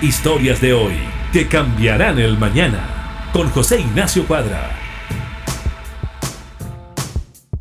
Historias 0.02 0.60
de 0.60 0.74
hoy 0.74 0.92
que 1.32 1.48
cambiarán 1.48 2.20
el 2.20 2.38
mañana. 2.38 3.30
Con 3.32 3.48
José 3.52 3.80
Ignacio 3.80 4.28
Cuadra. 4.28 4.70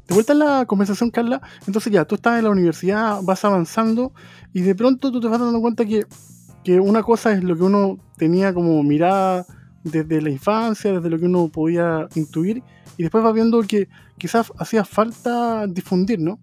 De 0.09 0.15
vuelta 0.15 0.33
en 0.33 0.41
la 0.41 0.67
conversación, 0.67 1.13
Carla, 1.13 1.41
entonces 1.69 1.93
ya, 1.93 2.05
tú 2.05 2.17
estás 2.17 2.37
en 2.37 2.47
la 2.47 2.51
universidad, 2.51 3.23
vas 3.23 3.45
avanzando 3.45 4.13
y 4.53 4.63
de 4.63 4.75
pronto 4.75 5.13
tú 5.13 5.21
te 5.21 5.29
vas 5.29 5.39
dando 5.39 5.61
cuenta 5.61 5.85
que, 5.85 6.05
que 6.65 6.81
una 6.81 7.05
cosa 7.05 7.33
es 7.33 7.45
lo 7.45 7.57
que 7.57 7.63
uno 7.63 8.01
tenía 8.17 8.53
como 8.53 8.83
mirada 8.83 9.47
desde 9.85 10.21
la 10.21 10.31
infancia, 10.31 10.95
desde 10.95 11.09
lo 11.09 11.21
que 11.21 11.27
uno 11.27 11.47
podía 11.47 12.09
intuir, 12.17 12.65
y 12.97 13.05
después 13.05 13.23
vas 13.23 13.35
viendo 13.35 13.63
que 13.63 13.89
quizás 14.19 14.53
hacía 14.59 14.85
falta 14.85 15.69
difundir, 15.69 16.19
¿no? 16.19 16.41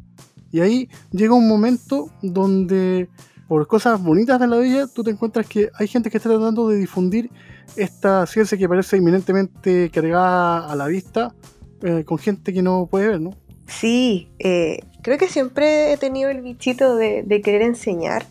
Y 0.51 0.59
ahí 0.61 0.89
llega 1.11 1.33
un 1.33 1.47
momento 1.47 2.09
donde, 2.21 3.07
por 3.47 3.67
cosas 3.67 4.01
bonitas 4.01 4.39
de 4.39 4.47
la 4.47 4.57
vida, 4.57 4.87
tú 4.87 5.03
te 5.03 5.11
encuentras 5.11 5.45
que 5.47 5.69
hay 5.77 5.87
gente 5.87 6.09
que 6.09 6.17
está 6.17 6.29
tratando 6.29 6.69
de 6.69 6.77
difundir 6.77 7.29
esta 7.75 8.25
ciencia 8.25 8.57
que 8.57 8.67
parece 8.67 8.97
inminentemente 8.97 9.89
cargada 9.91 10.71
a 10.71 10.75
la 10.75 10.87
vista, 10.87 11.33
eh, 11.83 12.03
con 12.03 12.17
gente 12.17 12.51
que 12.51 12.61
no 12.61 12.87
puede 12.89 13.07
ver, 13.09 13.21
¿no? 13.21 13.31
Sí, 13.67 14.29
eh, 14.39 14.79
creo 15.03 15.17
que 15.19 15.27
siempre 15.27 15.93
he 15.93 15.97
tenido 15.97 16.29
el 16.31 16.41
bichito 16.41 16.95
de, 16.95 17.41
querer 17.43 17.61
enseñar. 17.61 18.25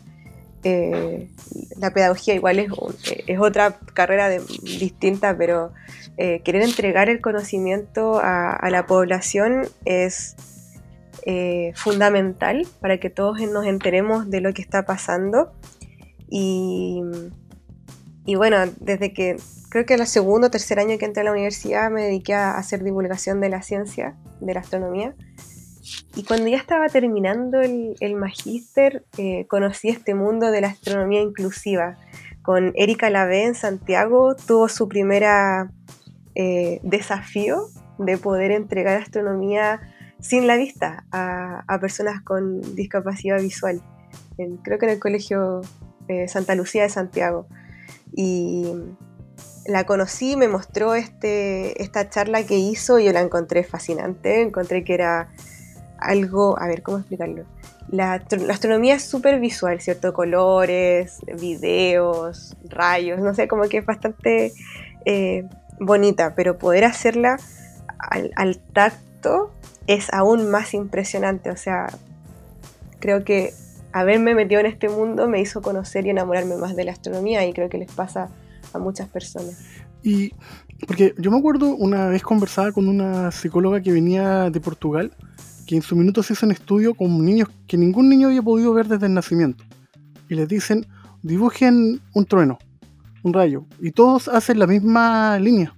Eh, 0.63 1.29
la 1.77 1.91
pedagogía 1.93 2.33
igual 2.35 2.59
es, 2.59 2.69
un- 2.71 2.93
es 3.27 3.39
otra 3.39 3.79
carrera 3.93 4.27
distinta, 4.29 5.37
pero 5.37 5.71
eh, 6.17 6.41
querer 6.43 6.63
entregar 6.63 7.07
el 7.07 7.21
conocimiento 7.21 8.19
a 8.21 8.67
la 8.69 8.85
población 8.85 9.61
es 9.85 10.35
eh, 11.25 11.71
fundamental 11.75 12.67
para 12.81 12.99
que 12.99 13.09
todos 13.09 13.39
nos 13.41 13.65
enteremos 13.65 14.29
de 14.29 14.41
lo 14.41 14.53
que 14.53 14.61
está 14.61 14.85
pasando. 14.85 15.51
Y, 16.29 17.01
y 18.25 18.35
bueno, 18.35 18.57
desde 18.79 19.13
que 19.13 19.37
creo 19.69 19.85
que 19.85 19.95
el 19.95 20.05
segundo 20.07 20.47
o 20.47 20.49
tercer 20.51 20.79
año 20.79 20.97
que 20.97 21.05
entré 21.05 21.21
a 21.21 21.25
la 21.25 21.31
universidad 21.31 21.89
me 21.91 22.03
dediqué 22.03 22.33
a 22.33 22.57
hacer 22.57 22.83
divulgación 22.83 23.41
de 23.41 23.49
la 23.49 23.61
ciencia, 23.61 24.17
de 24.41 24.53
la 24.53 24.59
astronomía. 24.59 25.15
Y 26.15 26.23
cuando 26.23 26.47
ya 26.47 26.57
estaba 26.57 26.87
terminando 26.87 27.61
el, 27.61 27.95
el 27.99 28.15
magíster, 28.15 29.05
eh, 29.17 29.47
conocí 29.47 29.89
este 29.89 30.13
mundo 30.13 30.51
de 30.51 30.61
la 30.61 30.67
astronomía 30.67 31.21
inclusiva. 31.21 31.97
Con 32.41 32.73
Erika 32.75 33.09
Lavé 33.09 33.45
en 33.45 33.55
Santiago 33.55 34.35
tuvo 34.35 34.69
su 34.69 34.87
primera 34.87 35.71
eh, 36.35 36.79
desafío 36.83 37.67
de 37.97 38.17
poder 38.17 38.51
entregar 38.51 38.97
astronomía 38.97 39.81
sin 40.19 40.47
la 40.47 40.57
vista 40.57 41.05
a, 41.11 41.63
a 41.67 41.79
personas 41.79 42.21
con 42.21 42.75
discapacidad 42.75 43.41
visual. 43.41 43.81
En- 44.37 44.57
creo 44.57 44.77
que 44.79 44.85
en 44.85 44.91
el 44.91 44.99
colegio 44.99 45.61
eh, 46.07 46.27
Santa 46.27 46.55
Lucía 46.55 46.83
de 46.83 46.89
Santiago. 46.89 47.47
Y 48.13 48.73
la 49.65 49.85
conocí, 49.85 50.35
me 50.35 50.47
mostró 50.47 50.95
este, 50.95 51.81
esta 51.81 52.09
charla 52.09 52.43
que 52.45 52.57
hizo 52.57 52.99
y 52.99 53.05
yo 53.05 53.13
la 53.13 53.21
encontré 53.21 53.63
fascinante. 53.63 54.41
Encontré 54.41 54.83
que 54.83 54.93
era 54.95 55.29
algo, 55.99 56.59
a 56.59 56.67
ver, 56.67 56.81
¿cómo 56.81 56.97
explicarlo? 56.97 57.45
La, 57.89 58.23
la 58.29 58.53
astronomía 58.53 58.95
es 58.95 59.03
súper 59.03 59.39
visual, 59.39 59.81
¿cierto? 59.81 60.13
Colores, 60.13 61.19
videos, 61.39 62.55
rayos, 62.63 63.19
no 63.19 63.33
sé, 63.33 63.47
como 63.47 63.63
que 63.63 63.79
es 63.79 63.85
bastante 63.85 64.53
eh, 65.05 65.45
bonita, 65.79 66.35
pero 66.35 66.57
poder 66.57 66.83
hacerla 66.85 67.37
al, 67.97 68.31
al 68.35 68.59
tacto 68.59 69.51
es 69.87 70.11
aún 70.13 70.49
más 70.49 70.73
impresionante. 70.73 71.51
O 71.51 71.57
sea, 71.57 71.87
creo 72.99 73.23
que 73.23 73.53
haberme 73.91 74.35
metido 74.35 74.59
en 74.59 74.67
este 74.67 74.89
mundo 74.89 75.27
me 75.27 75.41
hizo 75.41 75.61
conocer 75.61 76.05
y 76.05 76.09
enamorarme 76.09 76.57
más 76.57 76.75
de 76.75 76.83
la 76.83 76.91
astronomía 76.91 77.45
y 77.47 77.53
creo 77.53 77.69
que 77.69 77.77
les 77.77 77.91
pasa 77.91 78.29
a 78.73 78.79
muchas 78.79 79.07
personas. 79.09 79.59
Y 80.03 80.31
porque 80.87 81.13
yo 81.17 81.31
me 81.31 81.37
acuerdo 81.37 81.75
una 81.75 82.07
vez 82.07 82.21
conversaba 82.21 82.71
con 82.71 82.87
una 82.87 83.31
psicóloga 83.31 83.81
que 83.81 83.91
venía 83.91 84.49
de 84.49 84.59
Portugal, 84.61 85.11
que 85.67 85.75
en 85.75 85.81
su 85.81 85.95
minuto 85.95 86.23
se 86.23 86.33
hizo 86.33 86.45
un 86.45 86.51
estudio 86.51 86.93
con 86.93 87.23
niños 87.25 87.49
que 87.67 87.77
ningún 87.77 88.09
niño 88.09 88.27
había 88.27 88.41
podido 88.41 88.73
ver 88.73 88.87
desde 88.87 89.07
el 89.07 89.13
nacimiento. 89.13 89.63
Y 90.29 90.35
les 90.35 90.47
dicen, 90.47 90.85
dibujen 91.21 92.01
un 92.13 92.25
trueno, 92.25 92.57
un 93.23 93.33
rayo, 93.33 93.65
y 93.81 93.91
todos 93.91 94.27
hacen 94.27 94.59
la 94.59 94.67
misma 94.67 95.37
línea. 95.39 95.75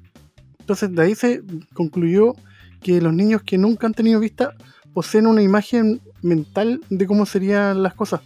Entonces 0.59 0.93
de 0.93 1.01
ahí 1.01 1.15
se 1.15 1.41
concluyó 1.73 2.35
que 2.81 3.01
los 3.01 3.13
niños 3.13 3.41
que 3.43 3.57
nunca 3.57 3.87
han 3.87 3.93
tenido 3.93 4.19
vista 4.19 4.53
poseen 4.93 5.27
una 5.27 5.41
imagen 5.41 6.01
mental 6.21 6.81
de 6.89 7.07
cómo 7.07 7.25
serían 7.25 7.81
las 7.83 7.93
cosas. 7.93 8.21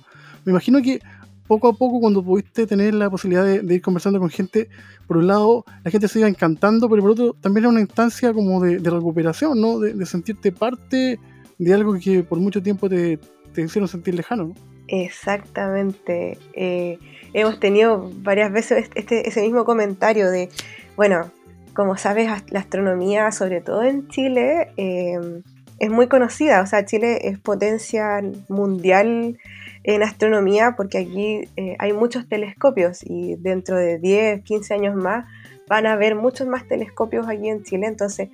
Me 0.46 0.52
imagino 0.52 0.82
que 0.82 1.02
poco 1.48 1.68
a 1.68 1.74
poco 1.74 2.00
cuando 2.00 2.24
pudiste 2.24 2.66
tener 2.66 2.94
la 2.96 3.10
posibilidad 3.10 3.46
de, 3.46 3.76
ir 3.76 3.82
conversando 3.82 4.20
con 4.20 4.30
gente, 4.30 4.68
por 5.08 5.18
un 5.18 5.28
lado 5.28 5.64
la 5.84 5.92
gente 5.92 6.08
se 6.08 6.20
iba 6.20 6.28
encantando, 6.28 6.90
pero 6.90 7.02
por 7.02 7.12
otro 7.12 7.36
también 7.40 7.66
era 7.66 7.70
una 7.70 7.82
instancia 7.82 8.34
como 8.34 8.62
de, 8.62 8.80
recuperación, 8.80 9.62
¿no? 9.62 9.80
De, 9.80 10.06
sentirte 10.06 10.52
parte 10.52 11.20
de 11.58 11.74
algo 11.74 11.94
que 12.00 12.24
por 12.24 12.40
mucho 12.40 12.64
tiempo 12.64 12.90
te, 12.90 13.20
te 13.54 13.62
hicieron 13.62 13.88
sentir 13.88 14.16
lejano, 14.16 14.54
Exactamente. 14.88 16.38
Eh, 16.54 17.00
hemos 17.34 17.60
tenido 17.60 18.12
varias 18.18 18.52
veces 18.52 18.90
este, 18.96 19.28
ese 19.28 19.42
mismo 19.42 19.66
comentario 19.66 20.30
de, 20.30 20.50
bueno, 20.96 21.32
como 21.76 21.98
sabes, 21.98 22.30
la 22.50 22.60
astronomía, 22.60 23.32
sobre 23.32 23.62
todo 23.62 23.84
en 23.84 24.08
Chile, 24.08 24.72
eh, 24.78 25.42
es 25.78 25.90
muy 25.90 26.08
conocida. 26.08 26.62
O 26.62 26.66
sea, 26.66 26.86
Chile 26.86 27.28
es 27.28 27.38
potencia 27.38 28.22
mundial 28.48 29.38
en 29.84 30.04
astronomía 30.04 30.74
porque 30.76 30.98
aquí 30.98 31.50
eh, 31.58 31.76
hay 31.78 31.94
muchos 31.94 32.28
telescopios 32.28 33.02
y 33.04 33.36
dentro 33.36 33.78
de 33.78 34.00
10, 34.00 34.42
15 34.44 34.74
años 34.74 34.96
más 34.96 35.28
van 35.68 35.86
a 35.86 35.94
haber 35.94 36.16
muchos 36.16 36.48
más 36.48 36.68
telescopios 36.68 37.28
aquí 37.28 37.50
en 37.50 37.64
Chile. 37.64 37.88
Entonces, 37.88 38.30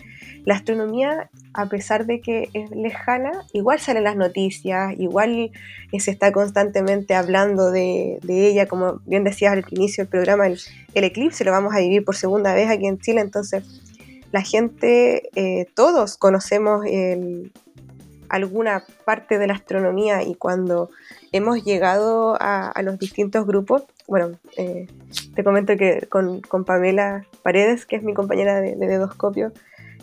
la 0.45 0.55
astronomía, 0.55 1.29
a 1.53 1.65
pesar 1.67 2.05
de 2.05 2.21
que 2.21 2.49
es 2.53 2.71
lejana, 2.71 3.45
igual 3.53 3.79
salen 3.79 4.05
las 4.05 4.15
noticias, 4.15 4.93
igual 4.97 5.51
eh, 5.91 5.99
se 5.99 6.11
está 6.11 6.31
constantemente 6.31 7.13
hablando 7.13 7.71
de, 7.71 8.19
ella, 8.27 8.67
como 8.67 9.01
bien 9.05 9.23
decías 9.23 9.53
al 9.53 9.65
inicio 9.71 10.03
del 10.03 10.09
programa, 10.09 10.47
el, 10.47 10.59
eclipse 10.93 11.43
lo 11.43 11.51
vamos 11.51 11.73
a 11.75 11.79
vivir 11.79 12.05
por 12.05 12.15
segunda 12.15 12.53
vez 12.53 12.69
aquí 12.69 12.87
en 12.87 12.99
Chile. 12.99 13.21
Entonces, 13.21 13.63
la 14.31 14.41
gente, 14.41 15.29
eh, 15.35 15.67
todos 15.75 16.17
conocemos 16.17 16.85
alguna 18.29 18.85
parte 19.03 19.37
de 19.37 19.47
la 19.47 19.53
astronomía 19.53 20.23
y 20.23 20.35
cuando 20.35 20.89
hemos 21.33 21.63
llegado 21.65 22.37
a, 22.39 22.73
los 22.81 22.97
distintos 22.97 23.45
grupos, 23.45 23.83
bueno, 24.07 24.31
eh, 24.57 24.87
te 25.35 25.43
comento 25.43 25.75
que 25.75 26.07
con, 26.09 26.41
Pamela 26.65 27.25
Paredes, 27.43 27.85
que 27.85 27.97
es 27.97 28.03
mi 28.03 28.13
compañera 28.13 28.61
de, 28.61 28.75
de 28.75 28.87
Dedoscopio, 28.87 29.51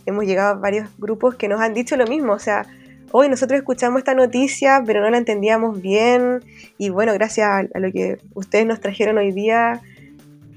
hemos 0.09 0.25
llegado 0.25 0.51
a 0.51 0.55
varios 0.55 0.88
grupos 0.99 1.35
que 1.35 1.49
nos 1.49 1.61
han 1.61 1.75
dicho 1.75 1.97
lo 1.97 2.07
mismo, 2.07 2.33
o 2.33 2.38
sea, 2.38 2.66
hoy 3.12 3.29
nosotros 3.29 3.59
escuchamos 3.59 3.99
esta 3.99 4.14
noticia, 4.14 4.83
pero 4.87 5.01
no 5.01 5.11
la 5.11 5.18
entendíamos 5.18 5.81
bien, 5.81 6.40
y 6.79 6.88
bueno, 6.90 7.12
gracias 7.14 7.49
a, 7.49 7.79
lo 7.79 7.92
que 7.92 8.18
ustedes 8.35 8.66
nos 8.66 8.81
trajeron 8.81 9.18
hoy 9.18 9.33
día, 9.33 9.81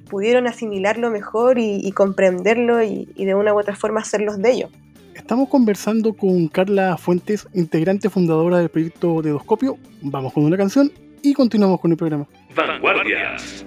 pudieron 0.09 0.47
asimilarlo 0.47 1.09
mejor 1.09 1.57
y, 1.57 1.89
comprenderlo 1.93 2.83
y, 2.83 3.09
y, 3.15 3.25
de 3.25 3.35
una 3.35 3.53
u 3.53 3.59
otra 3.59 3.75
forma 3.75 4.01
hacerlos 4.01 4.41
de 4.41 4.51
ellos. 4.51 4.71
Estamos 5.15 5.47
conversando 5.49 6.13
con 6.13 6.47
Carla 6.47 6.97
Fuentes, 6.97 7.47
integrante 7.53 8.09
fundadora 8.09 8.57
del 8.57 8.69
proyecto 8.69 9.21
Dedoscopio. 9.21 9.77
Vamos 10.01 10.33
con 10.33 10.43
una 10.43 10.57
canción 10.57 10.91
y 11.21 11.33
continuamos 11.33 11.79
con 11.79 11.91
el 11.91 11.97
programa. 11.97 12.27
Vanguardias. 12.55 13.65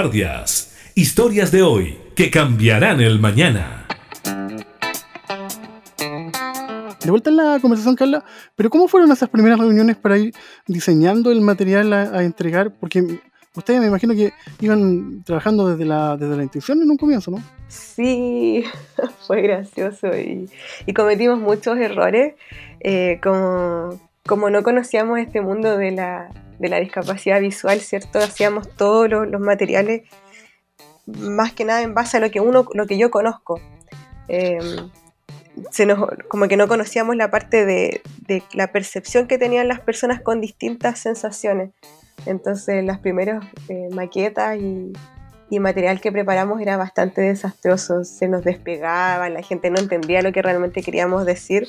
Vanguardias. 0.00 0.74
Historias 0.94 1.52
de 1.52 1.60
hoy 1.60 1.98
que 2.16 2.30
cambiarán 2.30 3.02
el 3.02 3.20
mañana. 3.20 3.86
De 7.04 7.10
vuelta 7.10 7.28
en 7.28 7.36
la 7.36 7.58
conversación, 7.60 7.96
Carla, 7.96 8.24
pero 8.56 8.70
¿cómo 8.70 8.88
fueron 8.88 9.12
esas 9.12 9.28
primeras 9.28 9.58
reuniones 9.58 9.96
para 9.96 10.16
ir 10.16 10.32
diseñando 10.66 11.30
el 11.30 11.42
material 11.42 11.92
a, 11.92 12.02
a 12.16 12.22
entregar? 12.22 12.72
Porque 12.80 13.20
ustedes 13.54 13.78
me 13.80 13.88
imagino 13.88 14.14
que 14.14 14.32
iban 14.62 15.22
trabajando 15.22 15.68
desde 15.68 15.84
la, 15.84 16.16
desde 16.16 16.34
la 16.34 16.44
intuición 16.44 16.80
en 16.80 16.90
un 16.90 16.96
comienzo, 16.96 17.30
¿no? 17.30 17.42
Sí, 17.68 18.64
fue 19.26 19.42
gracioso 19.42 20.16
y, 20.16 20.48
y 20.86 20.94
cometimos 20.94 21.38
muchos 21.38 21.76
errores. 21.76 22.36
eh, 22.80 23.20
como, 23.22 24.00
como 24.26 24.48
no 24.48 24.62
conocíamos 24.62 25.18
este 25.18 25.42
mundo 25.42 25.76
de 25.76 25.90
la, 25.90 26.30
de 26.60 26.68
la 26.68 26.78
discapacidad 26.78 27.40
visual, 27.40 27.80
¿cierto? 27.80 28.18
Hacíamos 28.18 28.68
todos 28.76 29.08
los, 29.08 29.40
materiales 29.40 30.02
más 31.06 31.52
que 31.52 31.64
nada 31.64 31.82
en 31.82 31.94
base 31.94 32.18
a 32.18 32.20
lo 32.20 32.30
que 32.30 32.40
uno, 32.40 32.66
lo 32.74 32.86
que 32.86 32.98
yo 32.98 33.10
conozco. 33.10 33.60
Eh, 34.28 34.58
se 35.70 35.86
nos, 35.86 35.98
como 36.28 36.48
que 36.48 36.56
no 36.56 36.68
conocíamos 36.68 37.16
la 37.16 37.30
parte 37.30 37.64
de, 37.64 38.02
de 38.26 38.42
la 38.52 38.72
percepción 38.72 39.26
que 39.26 39.38
tenían 39.38 39.68
las 39.68 39.80
personas 39.80 40.20
con 40.20 40.40
distintas 40.40 40.98
sensaciones. 40.98 41.70
Entonces 42.26 42.84
las 42.84 42.98
primeras 42.98 43.42
eh, 43.70 43.88
maquetas 43.90 44.58
y, 44.58 44.92
y 45.48 45.60
material 45.60 46.02
que 46.02 46.12
preparamos 46.12 46.60
era 46.60 46.76
bastante 46.76 47.22
desastroso, 47.22 48.04
se 48.04 48.28
nos 48.28 48.44
despegaba, 48.44 49.30
la 49.30 49.42
gente 49.42 49.70
no 49.70 49.80
entendía 49.80 50.20
lo 50.20 50.30
que 50.30 50.42
realmente 50.42 50.82
queríamos 50.82 51.24
decir. 51.24 51.66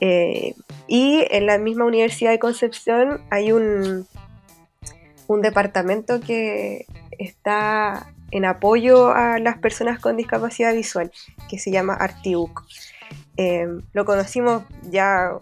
Eh, 0.00 0.54
y 0.86 1.24
en 1.30 1.46
la 1.46 1.58
misma 1.58 1.84
Universidad 1.84 2.30
de 2.30 2.38
Concepción 2.38 3.20
hay 3.30 3.52
un, 3.52 4.06
un 5.26 5.42
departamento 5.42 6.20
que 6.20 6.86
está 7.18 8.12
en 8.30 8.44
apoyo 8.44 9.10
a 9.10 9.38
las 9.38 9.58
personas 9.58 10.00
con 10.00 10.16
discapacidad 10.16 10.74
visual, 10.74 11.10
que 11.48 11.58
se 11.58 11.70
llama 11.70 11.94
Artiuc. 11.94 12.64
Eh, 13.36 13.66
lo 13.92 14.04
conocimos 14.04 14.64
ya 14.90 15.32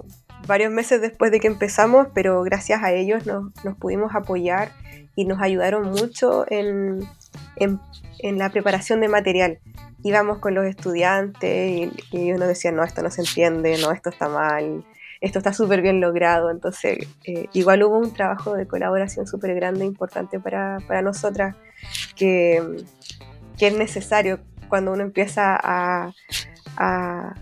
varios 0.46 0.70
meses 0.72 1.00
después 1.00 1.30
de 1.30 1.40
que 1.40 1.48
empezamos, 1.48 2.08
pero 2.14 2.42
gracias 2.42 2.82
a 2.82 2.92
ellos 2.92 3.26
nos, 3.26 3.52
pudimos 3.78 4.14
apoyar 4.14 4.70
y 5.14 5.24
nos 5.24 5.40
ayudaron 5.40 5.90
mucho 5.90 6.44
en, 6.48 7.00
en, 7.56 7.80
en 8.20 8.38
la 8.38 8.50
preparación 8.50 9.00
de 9.00 9.08
material. 9.08 9.58
Íbamos 10.06 10.38
con 10.38 10.54
los 10.54 10.64
estudiantes 10.66 11.70
y, 11.70 11.90
y 12.16 12.22
ellos 12.28 12.38
nos 12.38 12.48
decían, 12.48 12.76
no, 12.76 12.84
esto 12.84 13.02
no 13.02 13.10
se 13.10 13.22
entiende, 13.22 13.76
no, 13.78 13.90
esto 13.90 14.10
está 14.10 14.28
mal, 14.28 14.84
esto 15.20 15.38
está 15.38 15.52
súper 15.52 15.82
bien 15.82 16.00
logrado. 16.00 16.50
Entonces, 16.50 16.98
eh, 17.24 17.46
igual 17.52 17.82
hubo 17.82 17.98
un 17.98 18.12
trabajo 18.12 18.54
de 18.54 18.66
colaboración 18.66 19.26
súper 19.26 19.54
grande, 19.54 19.84
importante 19.84 20.38
para, 20.38 20.78
para 20.86 21.02
nosotras, 21.02 21.56
que, 22.14 22.62
que 23.58 23.66
es 23.68 23.76
necesario 23.76 24.38
cuando 24.68 24.92
uno 24.92 25.02
empieza 25.02 25.58
a, 25.60 26.12
a- 26.76 27.34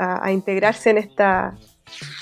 a 0.00 0.32
integrarse 0.32 0.90
en 0.90 0.98
esta 0.98 1.56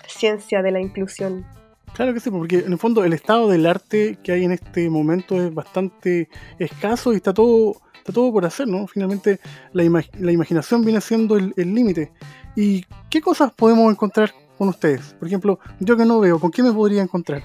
ciencia 0.09 0.62
de 0.62 0.71
la 0.71 0.81
inclusión. 0.81 1.45
Claro 1.92 2.12
que 2.12 2.21
sí, 2.21 2.31
porque 2.31 2.59
en 2.59 2.73
el 2.73 2.79
fondo 2.79 3.05
el 3.05 3.12
estado 3.12 3.49
del 3.49 3.66
arte 3.66 4.19
que 4.23 4.33
hay 4.33 4.45
en 4.45 4.53
este 4.53 4.88
momento 4.90 5.40
es 5.40 5.53
bastante 5.53 6.29
escaso 6.59 7.12
y 7.12 7.16
está 7.16 7.33
todo, 7.33 7.77
está 8.07 8.12
todo 8.12 8.33
por 8.33 8.45
hacer, 8.45 8.69
¿no? 8.69 8.87
Finalmente 8.87 9.40
la, 9.73 9.83
ima- 9.83 10.09
la 10.19 10.31
imaginación 10.31 10.85
viene 10.85 11.01
siendo 11.01 11.37
el 11.37 11.53
el 11.57 11.75
límite. 11.75 12.12
¿Y 12.55 12.87
qué 13.11 13.21
cosas 13.21 13.53
podemos 13.53 13.90
encontrar 13.90 14.33
con 14.57 14.69
ustedes? 14.69 15.14
Por 15.19 15.27
ejemplo, 15.27 15.59
yo 15.81 15.97
que 15.97 16.05
no 16.05 16.21
veo, 16.21 16.38
¿con 16.38 16.51
qué 16.53 16.62
me 16.62 16.73
podría 16.73 17.03
encontrar? 17.03 17.42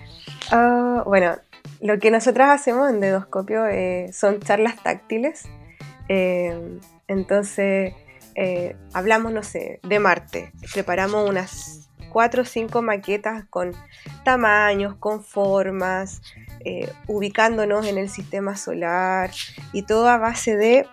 Ah, 0.52 1.04
bueno, 1.06 1.36
lo 1.82 1.97
que 2.00 2.12
nosotras 2.12 2.50
hacemos 2.62 2.89
en 2.91 3.00
Dedoscopio 3.00 3.65
eh, 3.65 4.12
son 4.13 4.39
charlas 4.39 4.82
táctiles. 4.84 5.43
Eh, 6.08 6.80
entonces, 7.08 7.93
eh, 8.36 8.76
hablamos, 8.93 9.34
no 9.34 9.41
sé, 9.43 9.80
de 9.84 10.00
Marte. 10.00 10.52
Preparamos 10.74 11.28
unas 11.28 11.89
cuatro 12.12 12.43
o 12.43 12.45
cinco 12.45 12.82
maquetas 12.82 13.45
con 13.50 13.74
tamaños, 14.24 14.95
con 14.95 15.24
formas, 15.24 16.21
eh, 16.65 16.91
ubicándonos 17.08 17.86
en 17.88 17.97
el 17.97 18.10
sistema 18.10 18.56
solar 18.56 19.32
y 19.74 19.84
todo 19.84 20.08
a 20.08 20.17
base 20.17 20.56
de 20.56 20.88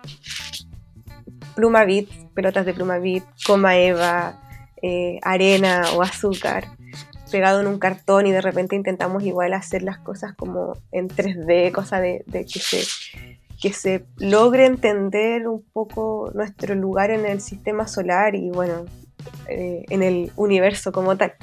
plumavit, 1.55 2.09
pelotas 2.33 2.65
de 2.65 2.73
plumavit, 2.73 3.23
coma 3.45 3.77
eva, 3.77 4.39
eh, 4.81 5.19
arena 5.23 5.83
o 5.95 6.01
azúcar 6.01 6.65
pegado 7.29 7.61
en 7.61 7.67
un 7.67 7.79
cartón 7.79 8.27
y 8.27 8.31
de 8.31 8.41
repente 8.41 8.75
intentamos 8.75 9.23
igual 9.23 9.53
hacer 9.53 9.83
las 9.83 9.99
cosas 9.99 10.33
como 10.35 10.77
en 10.91 11.07
3D, 11.07 11.71
cosa 11.71 12.01
de, 12.01 12.23
que, 12.31 12.59
se, 12.59 12.83
que 13.61 13.73
se 13.73 14.05
logre 14.17 14.65
entender 14.65 15.47
un 15.47 15.63
poco 15.71 16.31
nuestro 16.33 16.75
lugar 16.75 17.11
en 17.11 17.25
el 17.25 17.41
sistema 17.41 17.87
solar 17.87 18.35
y 18.35 18.49
bueno, 18.49 18.85
eh, 19.47 19.85
en 19.89 20.03
el 20.03 20.31
universo 20.35 20.91
como 20.91 21.15
tal. 21.17 21.33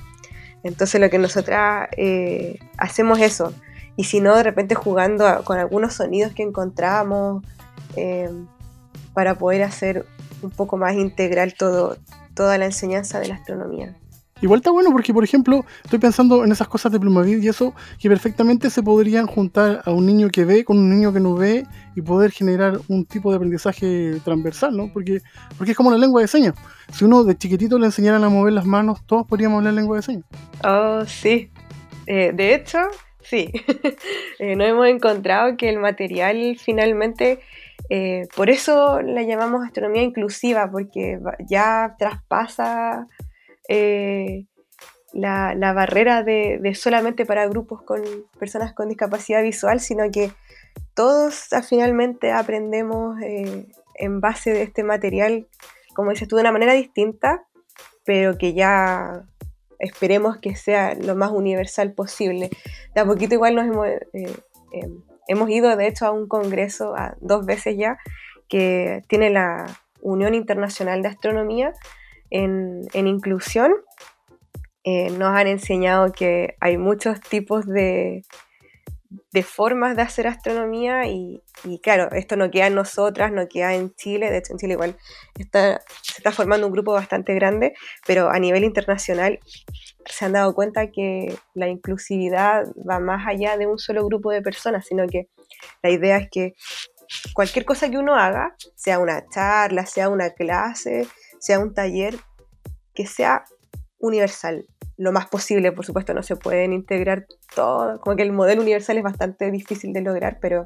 Entonces 0.62 1.00
lo 1.00 1.08
que 1.10 1.18
nosotras 1.18 1.88
eh, 1.96 2.58
hacemos 2.76 3.20
eso. 3.20 3.54
Y 3.96 4.04
si 4.04 4.20
no, 4.20 4.36
de 4.36 4.42
repente 4.42 4.74
jugando 4.74 5.26
a- 5.26 5.42
con 5.42 5.58
algunos 5.58 5.94
sonidos 5.94 6.32
que 6.32 6.42
encontramos 6.42 7.42
eh, 7.96 8.30
para 9.14 9.36
poder 9.36 9.62
hacer 9.62 10.04
un 10.42 10.50
poco 10.50 10.76
más 10.76 10.94
integral 10.94 11.54
todo, 11.54 11.96
toda 12.34 12.58
la 12.58 12.66
enseñanza 12.66 13.18
de 13.20 13.28
la 13.28 13.34
astronomía. 13.36 13.96
Igual 14.42 14.58
está 14.60 14.70
bueno 14.70 14.90
porque, 14.92 15.14
por 15.14 15.24
ejemplo, 15.24 15.64
estoy 15.82 15.98
pensando 15.98 16.44
en 16.44 16.52
esas 16.52 16.68
cosas 16.68 16.92
de 16.92 17.00
Plumavid 17.00 17.42
y 17.42 17.48
eso, 17.48 17.72
que 17.98 18.10
perfectamente 18.10 18.68
se 18.68 18.82
podrían 18.82 19.26
juntar 19.26 19.80
a 19.86 19.90
un 19.92 20.04
niño 20.04 20.28
que 20.28 20.44
ve 20.44 20.62
con 20.62 20.76
un 20.76 20.90
niño 20.90 21.10
que 21.10 21.20
no 21.20 21.34
ve 21.34 21.66
y 21.94 22.02
poder 22.02 22.32
generar 22.32 22.78
un 22.88 23.06
tipo 23.06 23.30
de 23.30 23.36
aprendizaje 23.36 24.20
transversal, 24.22 24.76
¿no? 24.76 24.92
Porque, 24.92 25.22
porque 25.56 25.70
es 25.70 25.76
como 25.76 25.90
la 25.90 25.96
lengua 25.96 26.20
de 26.20 26.28
señas. 26.28 26.52
Si 26.92 27.06
uno 27.06 27.24
de 27.24 27.34
chiquitito 27.38 27.78
le 27.78 27.86
enseñaran 27.86 28.22
a 28.24 28.28
mover 28.28 28.52
las 28.52 28.66
manos, 28.66 29.00
todos 29.06 29.26
podríamos 29.26 29.56
hablar 29.56 29.72
lengua 29.72 29.96
de 29.96 30.02
señas. 30.02 30.24
Oh, 30.62 31.02
sí. 31.06 31.50
Eh, 32.06 32.32
de 32.34 32.54
hecho, 32.54 32.80
sí. 33.28 33.52
Eh, 34.38 34.54
nos 34.54 34.68
hemos 34.68 34.86
encontrado 34.88 35.56
que 35.56 35.70
el 35.70 35.78
material 35.78 36.58
finalmente, 36.62 37.40
eh, 37.88 38.28
por 38.36 38.50
eso 38.50 39.00
la 39.00 39.22
llamamos 39.22 39.64
astronomía 39.64 40.02
inclusiva, 40.02 40.70
porque 40.70 41.18
ya 41.48 41.96
traspasa 41.98 43.06
eh, 43.66 44.44
la, 45.14 45.54
la 45.54 45.72
barrera 45.72 46.22
de, 46.22 46.58
de 46.60 46.74
solamente 46.74 47.24
para 47.24 47.48
grupos 47.48 47.80
con 47.82 48.02
personas 48.38 48.74
con 48.74 48.90
discapacidad 48.90 49.42
visual, 49.42 49.80
sino 49.80 50.10
que 50.10 50.32
todos 50.94 51.52
ah, 51.52 51.62
finalmente 51.62 52.32
aprendemos 52.32 53.20
eh, 53.22 53.66
en 53.94 54.20
base 54.20 54.52
de 54.52 54.62
este 54.62 54.82
material, 54.82 55.46
como 55.94 56.10
dices 56.10 56.28
tú, 56.28 56.36
de 56.36 56.42
una 56.42 56.52
manera 56.52 56.74
distinta, 56.74 57.46
pero 58.04 58.36
que 58.38 58.54
ya 58.54 59.24
esperemos 59.78 60.38
que 60.38 60.56
sea 60.56 60.94
lo 60.94 61.14
más 61.14 61.30
universal 61.30 61.92
posible. 61.92 62.50
De 62.94 63.00
a 63.00 63.04
poquito 63.04 63.34
igual 63.34 63.54
nos 63.54 63.66
hemos, 63.66 63.86
eh, 63.86 64.00
eh, 64.12 64.88
hemos 65.28 65.50
ido, 65.50 65.76
de 65.76 65.86
hecho, 65.86 66.06
a 66.06 66.10
un 66.12 66.26
congreso 66.28 66.94
a- 66.96 67.16
dos 67.20 67.44
veces 67.46 67.76
ya, 67.76 67.98
que 68.48 69.02
tiene 69.08 69.30
la 69.30 69.66
Unión 70.00 70.34
Internacional 70.34 71.02
de 71.02 71.08
Astronomía 71.08 71.72
en, 72.30 72.82
en 72.92 73.06
inclusión. 73.06 73.74
Eh, 74.84 75.10
nos 75.10 75.34
han 75.36 75.48
enseñado 75.48 76.12
que 76.12 76.54
hay 76.60 76.78
muchos 76.78 77.20
tipos 77.20 77.66
de, 77.66 78.22
de 79.32 79.42
formas 79.42 79.96
de 79.96 80.02
hacer 80.02 80.26
astronomía 80.26 81.06
y, 81.06 81.42
y 81.64 81.78
claro, 81.80 82.10
esto 82.12 82.36
no 82.36 82.50
queda 82.50 82.66
en 82.66 82.74
nosotras, 82.74 83.32
no 83.32 83.46
queda 83.48 83.74
en 83.74 83.94
Chile, 83.94 84.30
de 84.30 84.38
hecho 84.38 84.52
en 84.52 84.58
Chile 84.58 84.74
igual 84.74 84.96
está, 85.38 85.80
se 86.02 86.18
está 86.18 86.32
formando 86.32 86.66
un 86.66 86.72
grupo 86.72 86.92
bastante 86.92 87.34
grande, 87.34 87.74
pero 88.06 88.30
a 88.30 88.38
nivel 88.38 88.64
internacional 88.64 89.38
se 90.04 90.24
han 90.24 90.32
dado 90.32 90.54
cuenta 90.54 90.90
que 90.90 91.36
la 91.54 91.68
inclusividad 91.68 92.64
va 92.88 93.00
más 93.00 93.26
allá 93.26 93.56
de 93.56 93.66
un 93.66 93.78
solo 93.78 94.04
grupo 94.06 94.30
de 94.30 94.42
personas, 94.42 94.86
sino 94.86 95.06
que 95.06 95.28
la 95.82 95.90
idea 95.90 96.16
es 96.18 96.28
que 96.30 96.54
cualquier 97.34 97.64
cosa 97.64 97.90
que 97.90 97.98
uno 97.98 98.14
haga, 98.14 98.54
sea 98.74 98.98
una 98.98 99.26
charla, 99.28 99.86
sea 99.86 100.08
una 100.08 100.30
clase, 100.30 101.06
sea 101.38 101.58
un 101.58 101.74
taller, 101.74 102.16
que 102.94 103.06
sea 103.06 103.44
universal. 103.98 104.66
Lo 104.98 105.12
más 105.12 105.26
posible, 105.26 105.72
por 105.72 105.84
supuesto, 105.84 106.14
no 106.14 106.22
se 106.22 106.36
pueden 106.36 106.72
integrar 106.72 107.26
todo, 107.54 108.00
como 108.00 108.16
que 108.16 108.22
el 108.22 108.32
modelo 108.32 108.62
universal 108.62 108.96
es 108.96 109.02
bastante 109.02 109.50
difícil 109.50 109.92
de 109.92 110.00
lograr, 110.00 110.38
pero 110.40 110.64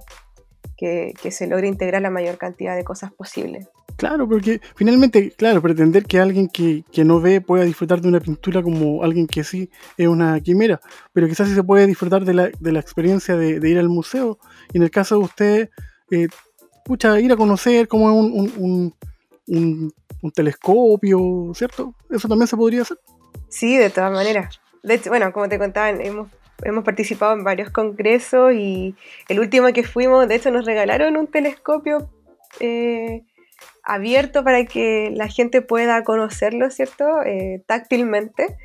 que, 0.76 1.12
se 1.30 1.46
logre 1.46 1.68
integrar 1.68 2.00
la 2.00 2.10
mayor 2.10 2.38
cantidad 2.38 2.74
de 2.74 2.84
cosas 2.84 3.12
posible. 3.12 3.66
Claro, 3.96 4.26
porque 4.26 4.60
finalmente, 4.76 5.30
claro, 5.32 5.60
pretender 5.60 6.04
que 6.06 6.18
alguien 6.18 6.48
que, 6.48 6.84
que 6.90 7.04
no 7.04 7.20
ve 7.20 7.42
pueda 7.42 7.64
disfrutar 7.64 8.00
de 8.00 8.08
una 8.08 8.20
pintura 8.20 8.62
como 8.62 9.02
alguien 9.02 9.26
que 9.26 9.44
sí 9.44 9.68
es 9.98 10.06
una 10.06 10.40
quimera, 10.40 10.80
pero 11.12 11.28
quizás 11.28 11.48
sí 11.48 11.54
se 11.54 11.62
puede 11.62 11.86
disfrutar 11.86 12.24
de 12.24 12.32
la, 12.32 12.50
de 12.58 12.72
la 12.72 12.80
experiencia 12.80 13.36
de, 13.36 13.68
ir 13.68 13.78
al 13.78 13.90
museo. 13.90 14.38
Y 14.72 14.78
en 14.78 14.84
el 14.84 14.90
caso 14.90 15.16
de 15.18 15.24
usted, 15.24 15.70
eh, 16.10 16.28
pucha, 16.84 17.20
ir 17.20 17.30
a 17.32 17.36
conocer 17.36 17.86
un, 17.92 18.02
un, 18.02 18.52
un, 18.56 18.94
un- 19.48 19.92
un 20.22 20.30
telescopio, 20.30 21.52
¿cierto? 21.54 21.94
Eso 22.10 22.28
también 22.28 22.46
se 22.46 22.56
podría 22.56 22.82
hacer. 22.82 22.98
Sí, 23.48 23.76
de 23.76 23.90
todas 23.90 24.12
maneras. 24.12 24.60
De 24.82 24.94
hecho, 24.94 25.10
bueno, 25.10 25.32
como 25.32 25.48
te 25.48 25.58
contaba, 25.58 25.90
hemos, 25.90 26.30
hemos 26.62 26.84
participado 26.84 27.34
en 27.34 27.44
varios 27.44 27.70
congresos 27.70 28.54
y 28.54 28.94
el 29.28 29.40
último 29.40 29.72
que 29.72 29.82
fuimos, 29.82 30.26
de 30.28 30.36
hecho, 30.36 30.50
nos 30.50 30.64
regalaron 30.64 31.16
un 31.16 31.26
telescopio 31.26 32.08
eh, 32.60 33.24
abierto 33.82 34.44
para 34.44 34.64
que 34.64 35.10
la 35.12 35.28
gente 35.28 35.62
pueda 35.62 36.02
conocerlo, 36.04 36.70
¿cierto? 36.70 37.22
Eh, 37.24 37.62
táctilmente. 37.66 38.56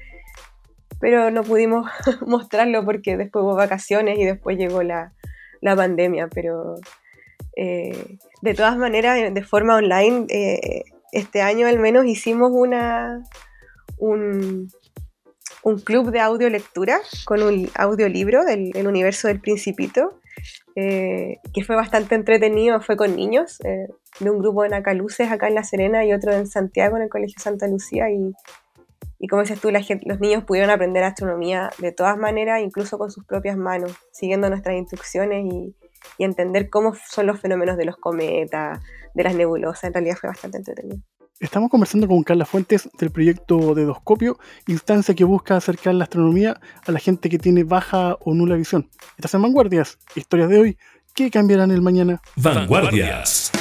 Pero 0.99 1.29
no 1.31 1.43
pudimos 1.43 1.89
mostrarlo 2.25 2.85
porque 2.85 3.17
después 3.17 3.43
hubo 3.43 3.55
vacaciones 3.55 4.17
y 4.17 4.23
después 4.23 4.57
llegó 4.57 4.83
la, 4.83 5.13
la 5.61 5.75
pandemia. 5.75 6.29
Pero 6.33 6.75
eh, 7.57 8.17
de 8.41 8.53
todas 8.53 8.77
maneras, 8.77 9.33
de 9.33 9.43
forma 9.43 9.75
online, 9.75 10.27
este 11.11 11.41
año 11.41 11.67
al 11.67 11.79
menos 11.79 12.05
hicimos 12.05 12.51
una, 12.53 13.23
un, 13.97 14.69
un 15.63 15.79
club 15.79 16.11
de 16.11 16.19
audiolectura 16.19 16.99
con 17.25 17.41
un 17.41 17.69
audiolibro 17.75 18.45
del 18.45 18.75
el 18.75 18.87
universo 18.87 19.27
del 19.27 19.39
Principito, 19.39 20.19
eh, 20.75 21.37
que 21.53 21.63
fue 21.63 21.75
bastante 21.75 22.15
entretenido, 22.15 22.81
fue 22.81 22.97
con 22.97 23.15
niños, 23.15 23.59
eh, 23.63 23.87
de 24.19 24.29
un 24.29 24.39
grupo 24.39 24.63
de 24.63 24.69
Nacaluces 24.69 25.31
acá 25.31 25.47
en 25.47 25.55
La 25.55 25.63
Serena 25.63 26.05
y 26.05 26.13
otro 26.13 26.33
en 26.33 26.47
Santiago, 26.47 26.97
en 26.97 27.03
el 27.03 27.09
Colegio 27.09 27.39
Santa 27.39 27.67
Lucía, 27.67 28.09
y, 28.11 28.33
y 29.19 29.27
como 29.27 29.41
dices 29.41 29.59
tú, 29.59 29.71
los 29.71 30.19
niños 30.19 30.43
pudieron 30.43 30.69
aprender 30.69 31.03
astronomía 31.03 31.69
de 31.79 31.91
todas 31.91 32.17
maneras, 32.17 32.61
incluso 32.61 32.97
con 32.97 33.09
sus 33.09 33.25
propias 33.25 33.57
manos, 33.57 33.95
siguiendo 34.11 34.49
nuestras 34.49 34.75
instrucciones 34.75 35.45
y, 35.45 35.75
y 36.17 36.23
entender 36.23 36.69
cómo 36.69 36.93
son 36.93 37.27
los 37.27 37.39
fenómenos 37.39 37.77
de 37.77 37.85
los 37.85 37.97
cometas, 37.97 38.79
de 39.13 39.23
las 39.23 39.35
nebulosas, 39.35 39.85
en 39.85 39.93
realidad 39.93 40.17
fue 40.19 40.29
bastante 40.29 40.57
entretenido. 40.57 41.01
Estamos 41.41 41.69
conversando 41.69 42.07
con 42.07 42.23
Carla 42.23 42.45
Fuentes 42.45 42.89
del 42.97 43.11
proyecto 43.11 43.75
Dedoscopio, 43.75 44.39
instancia 44.67 45.13
que 45.13 45.25
busca 45.25 45.57
acercar 45.57 45.93
la 45.93 46.05
astronomía 46.05 46.61
a 46.87 46.91
la 46.93 46.99
gente 46.99 47.27
que 47.27 47.37
tiene 47.37 47.65
baja 47.65 48.15
o 48.21 48.33
nula 48.33 48.55
visión. 48.55 48.89
Estas 49.17 49.33
en 49.33 49.41
Vanguardias, 49.41 49.99
historias 50.15 50.47
de 50.47 50.59
hoy 50.61 50.77
que 51.13 51.29
cambiarán 51.29 51.71
el 51.71 51.81
mañana. 51.81 52.21
Vanguardias. 52.37 53.51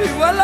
Porque 0.00 0.12
vivo 0.12 0.39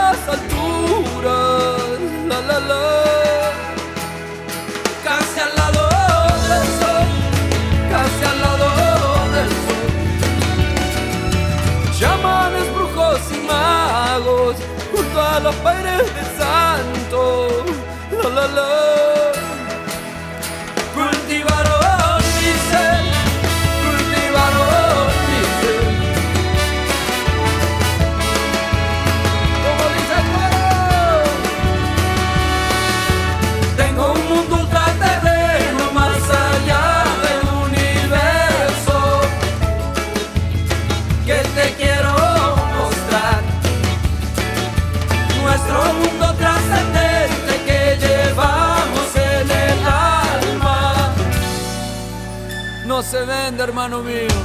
se 53.11 53.25
vende, 53.25 53.63
hermano 53.63 54.03
mío, 54.03 54.37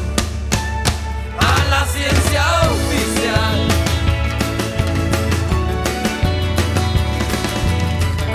a 1.40 1.70
la 1.72 1.84
ciencia 1.88 2.44
oficial. 2.76 3.60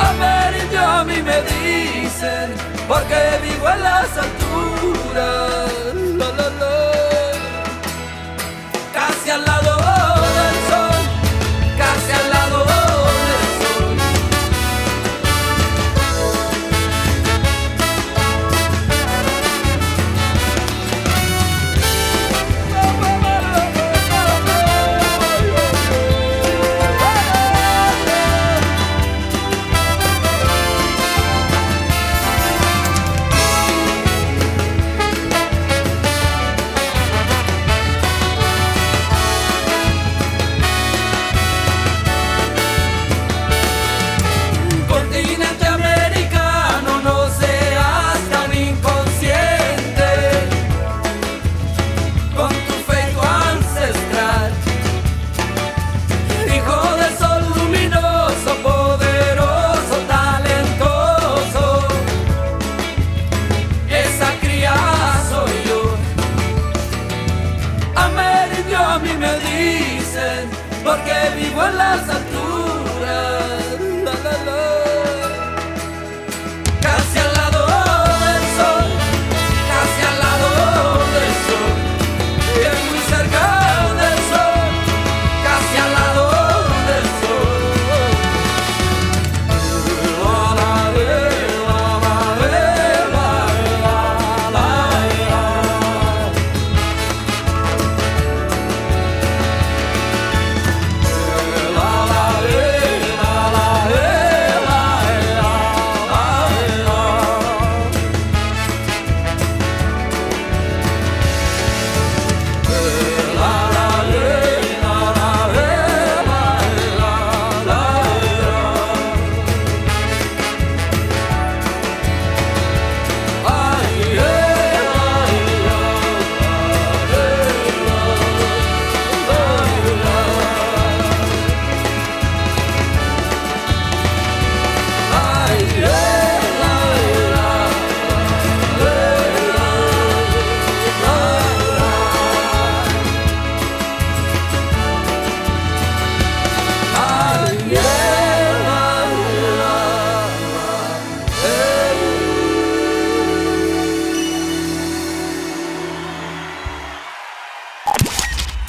Amerindio 0.00 0.80
a 0.80 1.04
mí 1.04 1.22
me 1.22 1.42
dicen 1.42 2.54
porque 2.88 3.14
vivo 3.44 3.68
en 3.70 3.82
las 3.84 4.10
alturas, 4.18 5.45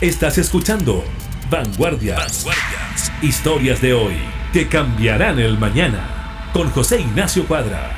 Estás 0.07 0.37
escuchando 0.37 1.03
Vanguardias. 1.49 2.45
Historias 3.21 3.81
de 3.81 3.93
hoy 3.93 4.15
que 4.53 4.67
cambiarán 4.67 5.37
el 5.39 5.57
mañana. 5.57 6.16
Con 6.53 6.69
José 6.71 7.01
Ignacio 7.01 7.47
Cuadra. 7.47 7.91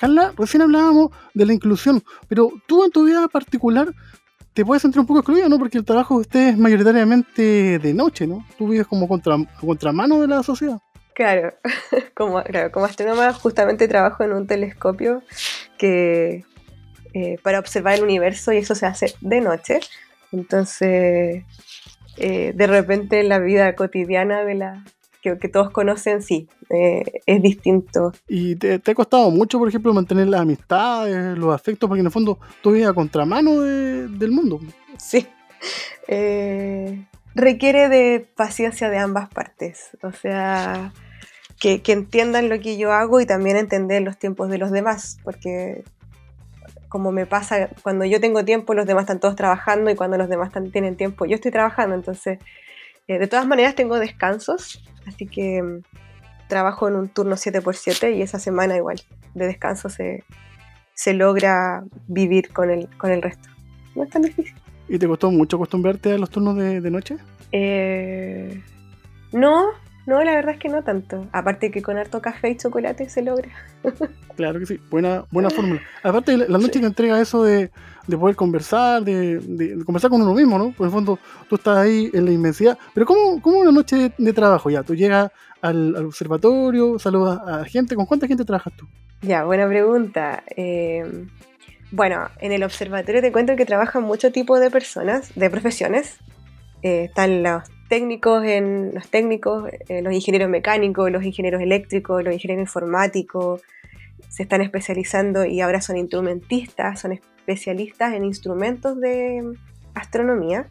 Carla, 0.00 0.32
recién 0.36 0.62
hablábamos 0.62 1.10
de 1.34 1.46
la 1.46 1.52
inclusión, 1.52 2.02
pero 2.28 2.50
tú 2.66 2.84
en 2.84 2.90
tu 2.90 3.04
vida 3.04 3.28
particular 3.28 3.88
te 4.52 4.64
puedes 4.64 4.82
sentir 4.82 5.00
un 5.00 5.06
poco 5.06 5.20
excluida, 5.20 5.48
¿no? 5.48 5.58
Porque 5.58 5.78
el 5.78 5.84
trabajo 5.84 6.14
de 6.14 6.20
usted 6.22 6.48
es 6.48 6.58
mayoritariamente 6.58 7.78
de 7.78 7.94
noche, 7.94 8.26
¿no? 8.26 8.46
Tú 8.56 8.68
vives 8.68 8.86
como 8.86 9.06
contra, 9.06 9.34
a 9.34 9.60
contramano 9.60 10.20
de 10.20 10.28
la 10.28 10.42
sociedad. 10.42 10.78
Claro, 11.14 11.54
como, 12.14 12.42
claro, 12.42 12.72
como 12.72 12.86
astrónoma 12.86 13.32
justamente 13.32 13.88
trabajo 13.88 14.24
en 14.24 14.32
un 14.32 14.46
telescopio 14.46 15.22
que 15.78 16.44
eh, 17.14 17.38
para 17.42 17.58
observar 17.58 17.94
el 17.94 18.04
universo 18.04 18.52
y 18.52 18.58
eso 18.58 18.74
se 18.74 18.86
hace 18.86 19.14
de 19.20 19.40
noche. 19.40 19.80
Entonces, 20.32 21.44
eh, 22.16 22.52
de 22.54 22.66
repente 22.66 23.20
en 23.20 23.28
la 23.28 23.38
vida 23.38 23.74
cotidiana 23.74 24.44
de 24.44 24.54
la 24.54 24.84
que, 25.22 25.38
que 25.38 25.48
todos 25.48 25.70
conocen, 25.70 26.22
sí, 26.22 26.48
eh, 26.70 27.02
es 27.26 27.42
distinto. 27.42 28.12
¿Y 28.28 28.56
te, 28.56 28.78
te 28.78 28.90
ha 28.92 28.94
costado 28.94 29.30
mucho, 29.30 29.58
por 29.58 29.68
ejemplo, 29.68 29.92
mantener 29.92 30.28
las 30.28 30.40
amistades, 30.42 31.36
los 31.36 31.54
afectos? 31.54 31.88
Porque 31.88 32.00
en 32.00 32.06
el 32.06 32.12
fondo 32.12 32.38
tú 32.62 32.72
vives 32.72 32.88
a 32.88 32.92
contramano 32.94 33.60
de- 33.60 34.06
del 34.08 34.30
mundo. 34.30 34.60
Sí. 34.98 35.26
Eh, 36.08 37.04
requiere 37.34 37.88
de 37.88 38.26
paciencia 38.36 38.88
de 38.90 38.98
ambas 38.98 39.28
partes. 39.28 39.90
O 40.02 40.12
sea, 40.12 40.92
que, 41.58 41.82
que 41.82 41.92
entiendan 41.92 42.48
lo 42.48 42.60
que 42.60 42.76
yo 42.76 42.92
hago 42.92 43.20
y 43.20 43.26
también 43.26 43.56
entender 43.56 44.02
los 44.02 44.18
tiempos 44.18 44.48
de 44.48 44.58
los 44.58 44.70
demás. 44.70 45.18
Porque 45.24 45.82
como 46.88 47.12
me 47.12 47.26
pasa, 47.26 47.68
cuando 47.82 48.04
yo 48.04 48.20
tengo 48.20 48.44
tiempo, 48.44 48.74
los 48.74 48.86
demás 48.86 49.02
están 49.02 49.20
todos 49.20 49.36
trabajando 49.36 49.90
y 49.90 49.94
cuando 49.94 50.16
los 50.16 50.28
demás 50.28 50.50
tienen 50.72 50.96
tiempo, 50.96 51.24
yo 51.26 51.34
estoy 51.34 51.50
trabajando. 51.50 51.94
Entonces, 51.94 52.38
eh, 53.08 53.18
de 53.18 53.26
todas 53.26 53.46
maneras 53.46 53.74
tengo 53.74 53.98
descansos. 53.98 54.84
Así 55.06 55.26
que 55.26 55.62
mm, 55.62 55.82
trabajo 56.48 56.88
en 56.88 56.96
un 56.96 57.08
turno 57.08 57.36
7x7 57.36 58.16
y 58.16 58.22
esa 58.22 58.38
semana 58.38 58.76
igual 58.76 59.00
de 59.34 59.46
descanso 59.46 59.88
se, 59.88 60.24
se 60.94 61.12
logra 61.12 61.84
vivir 62.08 62.52
con 62.52 62.70
el, 62.70 62.88
con 62.96 63.10
el 63.10 63.22
resto. 63.22 63.48
No 63.94 64.04
es 64.04 64.10
tan 64.10 64.22
difícil. 64.22 64.54
¿Y 64.88 64.98
te 64.98 65.06
costó 65.06 65.30
mucho 65.30 65.56
acostumbrarte 65.56 66.12
a 66.12 66.18
los 66.18 66.30
turnos 66.30 66.56
de, 66.56 66.80
de 66.80 66.90
noche? 66.90 67.16
Eh, 67.52 68.62
no, 69.32 69.66
no, 70.06 70.22
la 70.24 70.32
verdad 70.34 70.54
es 70.54 70.60
que 70.60 70.68
no 70.68 70.82
tanto. 70.82 71.26
Aparte 71.32 71.70
que 71.70 71.82
con 71.82 71.96
harto 71.98 72.20
café 72.22 72.50
y 72.50 72.56
chocolate 72.56 73.08
se 73.08 73.22
logra. 73.22 73.48
Claro 74.36 74.58
que 74.58 74.66
sí, 74.66 74.78
buena, 74.90 75.24
buena 75.30 75.48
fórmula. 75.48 75.80
Aparte, 76.02 76.36
la, 76.36 76.44
la 76.46 76.58
noche 76.58 76.74
Sí. 76.74 76.80
te 76.80 76.86
entrega 76.86 77.18
eso 77.18 77.42
de, 77.42 77.70
de 78.06 78.18
poder 78.18 78.36
conversar, 78.36 79.02
de, 79.02 79.38
de- 79.38 79.76
de 79.76 79.84
conversar 79.86 80.10
con 80.10 80.20
uno 80.20 80.34
mismo, 80.34 80.58
¿no? 80.58 80.72
Por 80.72 80.86
el 80.86 80.92
fondo, 80.92 81.18
tú 81.48 81.54
estás 81.54 81.78
ahí 81.78 82.10
en 82.12 82.26
la 82.26 82.32
inmensidad. 82.32 82.76
Pero 82.92 83.06
¿cómo, 83.06 83.40
cómo 83.40 83.60
una 83.60 83.72
noche 83.72 83.96
de, 83.96 84.12
de 84.18 84.32
trabajo 84.34 84.68
ya? 84.68 84.82
Tú 84.82 84.94
llegas 84.94 85.30
al, 85.62 85.96
al 85.96 86.04
observatorio, 86.04 86.98
saludas 86.98 87.40
a 87.48 87.64
gente. 87.64 87.94
¿Con 87.96 88.04
cuánta 88.04 88.26
gente 88.26 88.44
trabajas 88.44 88.74
tú? 88.76 88.86
Ya, 89.22 89.44
buena 89.44 89.66
pregunta. 89.66 90.42
Eh, 90.54 91.26
bueno, 91.90 92.28
en 92.38 92.52
el 92.52 92.62
observatorio 92.62 93.22
te 93.22 93.32
cuento 93.32 93.56
que 93.56 93.64
trabajan 93.64 94.02
mucho 94.02 94.32
tipo 94.32 94.60
de 94.60 94.70
personas, 94.70 95.34
de 95.34 95.48
profesiones. 95.48 96.18
Eh, 96.82 97.04
están 97.04 97.42
los 97.42 97.62
técnicos, 97.88 98.44
en, 98.44 98.94
los 98.94 99.08
técnicos, 99.08 99.70
eh, 99.88 100.02
los 100.02 100.12
ingenieros 100.12 100.48
mecánicos, 100.48 101.10
los 101.10 101.24
ingenieros 101.24 101.60
eléctricos, 101.62 102.22
los 102.22 102.34
ingenieros 102.34 102.62
informáticos. 102.62 103.62
Se 104.28 104.42
están 104.42 104.60
especializando 104.60 105.44
y 105.44 105.60
ahora 105.60 105.80
son 105.80 105.96
instrumentistas, 105.96 107.00
son 107.00 107.12
especialistas 107.12 108.14
en 108.14 108.24
instrumentos 108.24 109.00
de 109.00 109.54
astronomía. 109.94 110.68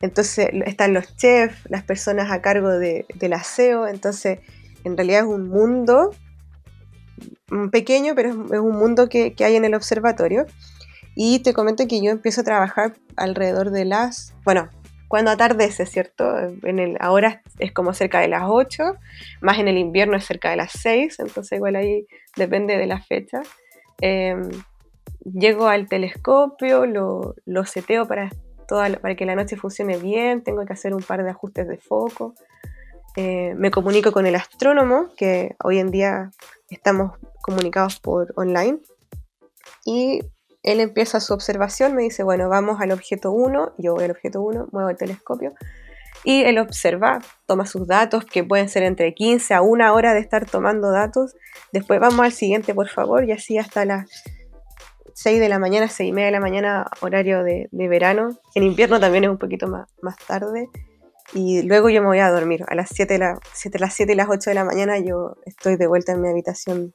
Entonces 0.00 0.48
están 0.66 0.94
los 0.94 1.16
chefs, 1.16 1.58
las 1.70 1.82
personas 1.84 2.30
a 2.30 2.40
cargo 2.40 2.70
de- 2.70 3.06
del 3.14 3.32
aseo. 3.34 3.86
Entonces, 3.86 4.40
en 4.84 4.96
realidad 4.96 5.20
es 5.20 5.26
un 5.26 5.48
mundo 5.48 6.10
pequeño, 7.70 8.14
pero 8.14 8.30
es 8.30 8.60
un 8.60 8.76
mundo 8.76 9.08
que, 9.08 9.34
que 9.34 9.44
hay 9.44 9.56
en 9.56 9.64
el 9.64 9.74
observatorio. 9.74 10.46
Y 11.14 11.40
te 11.40 11.52
comento 11.52 11.86
que 11.86 12.00
yo 12.02 12.10
empiezo 12.10 12.40
a 12.40 12.44
trabajar 12.44 12.96
alrededor 13.16 13.70
de 13.70 13.84
las, 13.84 14.34
bueno, 14.44 14.70
cuando 15.10 15.32
atardece, 15.32 15.86
¿cierto? 15.86 16.38
En 16.62 16.78
el, 16.78 16.96
ahora 17.00 17.42
es 17.58 17.72
como 17.72 17.92
cerca 17.94 18.20
de 18.20 18.28
las 18.28 18.44
8, 18.46 18.94
más 19.40 19.58
en 19.58 19.66
el 19.66 19.76
invierno 19.76 20.16
es 20.16 20.24
cerca 20.24 20.50
de 20.50 20.56
las 20.56 20.70
6, 20.70 21.18
entonces 21.18 21.56
igual 21.56 21.74
ahí 21.74 22.06
depende 22.36 22.76
de 22.76 22.86
la 22.86 23.00
fecha. 23.00 23.42
Em, 24.00 24.48
llego 25.24 25.66
al 25.66 25.88
telescopio, 25.88 26.86
lo, 26.86 27.34
lo 27.44 27.64
seteo 27.64 28.06
para, 28.06 28.30
toda, 28.68 28.88
para 29.00 29.16
que 29.16 29.26
la 29.26 29.34
noche 29.34 29.56
funcione 29.56 29.96
bien, 29.96 30.44
tengo 30.44 30.64
que 30.64 30.74
hacer 30.74 30.94
un 30.94 31.02
par 31.02 31.24
de 31.24 31.30
ajustes 31.30 31.66
de 31.66 31.78
foco. 31.78 32.36
Eh, 33.16 33.54
me 33.56 33.72
comunico 33.72 34.12
con 34.12 34.26
el 34.26 34.36
astrónomo, 34.36 35.08
que 35.16 35.56
hoy 35.64 35.80
en 35.80 35.90
día 35.90 36.30
estamos 36.68 37.18
comunicados 37.42 37.98
por 37.98 38.32
online. 38.36 38.78
Y 39.84 40.20
él 40.62 40.80
empieza 40.80 41.20
su 41.20 41.32
observación, 41.32 41.94
me 41.94 42.02
dice, 42.02 42.22
bueno, 42.22 42.48
vamos 42.48 42.80
al 42.80 42.92
objeto 42.92 43.32
1, 43.32 43.74
yo 43.78 43.94
voy 43.94 44.04
al 44.04 44.10
objeto 44.10 44.42
1, 44.42 44.68
muevo 44.72 44.90
el 44.90 44.96
telescopio. 44.96 45.54
Y 46.22 46.42
él 46.42 46.58
observa, 46.58 47.20
toma 47.46 47.64
sus 47.64 47.86
datos, 47.86 48.26
que 48.26 48.44
pueden 48.44 48.68
ser 48.68 48.82
entre 48.82 49.14
15 49.14 49.54
a 49.54 49.62
una 49.62 49.94
hora 49.94 50.12
de 50.12 50.20
estar 50.20 50.44
tomando 50.44 50.90
datos. 50.90 51.34
Después 51.72 51.98
vamos 51.98 52.20
al 52.20 52.32
siguiente, 52.32 52.74
por 52.74 52.88
favor, 52.88 53.24
y 53.24 53.32
así 53.32 53.56
hasta 53.56 53.86
las 53.86 54.06
6 55.14 55.40
de 55.40 55.48
la 55.48 55.58
mañana, 55.58 55.88
6 55.88 56.10
y 56.10 56.12
media 56.12 56.26
de 56.26 56.32
la 56.32 56.40
mañana, 56.40 56.86
horario 57.00 57.42
de, 57.42 57.68
verano. 57.72 58.38
En 58.54 58.64
invierno 58.64 59.00
también 59.00 59.24
es 59.24 59.30
un 59.30 59.38
poquito 59.38 59.66
más, 59.66 59.88
tarde. 60.26 60.68
Y 61.32 61.62
luego 61.62 61.88
yo 61.88 62.02
me 62.02 62.08
voy 62.08 62.18
a 62.18 62.30
dormir. 62.30 62.64
A 62.68 62.74
las 62.74 62.90
7, 62.92 63.14
de 63.14 63.18
la, 63.18 63.38
7, 63.54 63.78
las 63.78 63.94
7 63.94 64.12
y 64.12 64.16
las 64.16 64.28
8 64.28 64.50
de 64.50 64.54
la 64.54 64.64
mañana 64.64 64.98
yo 64.98 65.36
estoy 65.46 65.76
de 65.76 65.86
vuelta 65.86 66.12
en 66.12 66.20
mi 66.20 66.28
habitación 66.28 66.92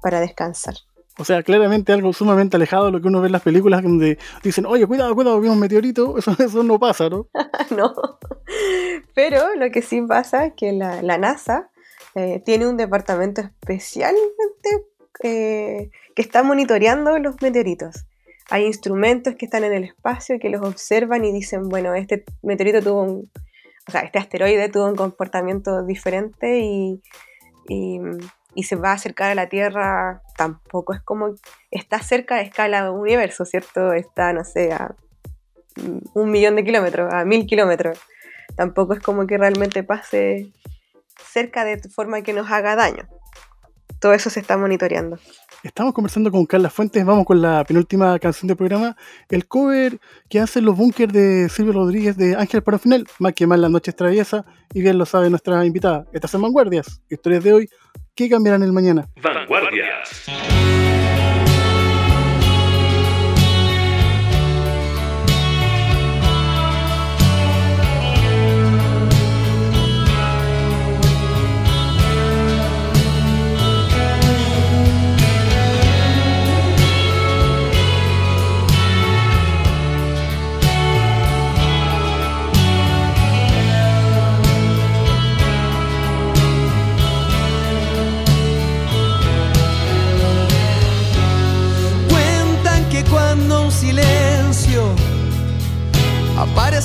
para 0.00 0.20
descansar. 0.20 0.74
O 1.18 1.24
sea, 1.24 1.42
claramente 1.42 1.92
algo 1.92 2.12
sumamente 2.12 2.56
alejado 2.56 2.86
de 2.86 2.92
lo 2.92 3.00
que 3.00 3.08
uno 3.08 3.20
ve 3.20 3.26
en 3.26 3.32
las 3.32 3.42
películas 3.42 3.82
donde 3.82 4.18
dicen, 4.42 4.66
oye, 4.66 4.86
cuidado, 4.86 5.14
cuidado, 5.14 5.40
viene 5.40 5.54
un 5.54 5.60
meteorito. 5.60 6.18
Eso, 6.18 6.34
eso 6.38 6.62
no 6.62 6.78
pasa, 6.78 7.08
¿no? 7.08 7.28
no. 7.76 7.94
Pero 9.14 9.54
lo 9.54 9.70
que 9.70 9.82
sí 9.82 10.02
pasa 10.02 10.46
es 10.46 10.54
que 10.54 10.72
la, 10.72 11.02
la 11.02 11.18
NASA 11.18 11.70
eh, 12.14 12.42
tiene 12.44 12.66
un 12.66 12.76
departamento 12.76 13.40
especialmente 13.40 14.86
eh, 15.22 15.90
que 16.14 16.22
está 16.22 16.42
monitoreando 16.42 17.18
los 17.18 17.40
meteoritos. 17.40 18.06
hay 18.50 18.66
instrumentos 18.66 19.34
que 19.36 19.46
están 19.46 19.64
en 19.64 19.72
el 19.72 19.84
espacio 19.84 20.38
que 20.38 20.50
los 20.50 20.62
observan 20.62 21.24
y 21.24 21.32
dicen, 21.32 21.68
bueno, 21.68 21.94
este 21.94 22.24
meteorito 22.42 22.82
tuvo 22.82 23.02
un, 23.02 23.30
o 23.86 23.90
sea, 23.90 24.02
este 24.02 24.18
asteroide 24.18 24.68
tuvo 24.68 24.86
un 24.86 24.96
comportamiento 24.96 25.84
diferente 25.84 26.60
y, 26.60 27.02
y, 27.68 27.98
y 28.54 28.64
se 28.64 28.76
va 28.76 28.90
a 28.90 28.94
acercar 28.94 29.30
a 29.30 29.34
la 29.34 29.48
Tierra, 29.48 30.22
tampoco 30.36 30.94
es 30.94 31.00
como, 31.00 31.34
está 31.70 31.98
cerca 32.00 32.36
de 32.36 32.42
escala 32.42 32.90
universo, 32.90 33.44
¿cierto? 33.44 33.92
Está, 33.92 34.32
no 34.32 34.44
sé, 34.44 34.72
a 34.72 34.94
un 36.14 36.30
millón 36.30 36.56
de 36.56 36.64
kilómetros, 36.64 37.12
a 37.12 37.24
mil 37.24 37.46
kilómetros. 37.46 37.98
Tampoco 38.56 38.94
es 38.94 39.00
como 39.00 39.26
que 39.26 39.38
realmente 39.38 39.82
pase 39.82 40.52
cerca 41.18 41.64
de 41.64 41.80
forma 41.88 42.22
que 42.22 42.32
nos 42.32 42.50
haga 42.50 42.76
daño. 42.76 43.08
Todo 44.00 44.12
eso 44.12 44.30
se 44.30 44.40
está 44.40 44.56
monitoreando. 44.56 45.18
Estamos 45.62 45.94
conversando 45.94 46.30
con 46.30 46.44
Carla 46.44 46.68
Fuentes, 46.68 47.02
vamos 47.06 47.24
con 47.24 47.40
la 47.40 47.64
penúltima 47.64 48.18
canción 48.18 48.48
del 48.48 48.56
programa, 48.58 48.96
el 49.30 49.48
cover 49.48 49.98
que 50.28 50.38
hacen 50.38 50.66
los 50.66 50.76
bunkers 50.76 51.10
de 51.10 51.48
Silvio 51.48 51.72
Rodríguez 51.72 52.18
de 52.18 52.36
Ángel 52.36 52.62
para 52.62 52.78
final, 52.78 53.06
más 53.18 53.32
que 53.32 53.46
más 53.46 53.58
las 53.58 53.70
noches 53.70 53.96
traviesa, 53.96 54.44
y 54.74 54.82
bien 54.82 54.98
lo 54.98 55.06
sabe 55.06 55.30
nuestra 55.30 55.64
invitada. 55.64 56.06
Estas 56.12 56.32
son 56.32 56.42
Vanguardias, 56.42 57.00
historias 57.08 57.42
de 57.42 57.54
hoy, 57.54 57.70
que 58.14 58.28
cambiarán 58.28 58.62
el 58.62 58.72
mañana. 58.72 59.08
Vanguardias. 59.16 60.26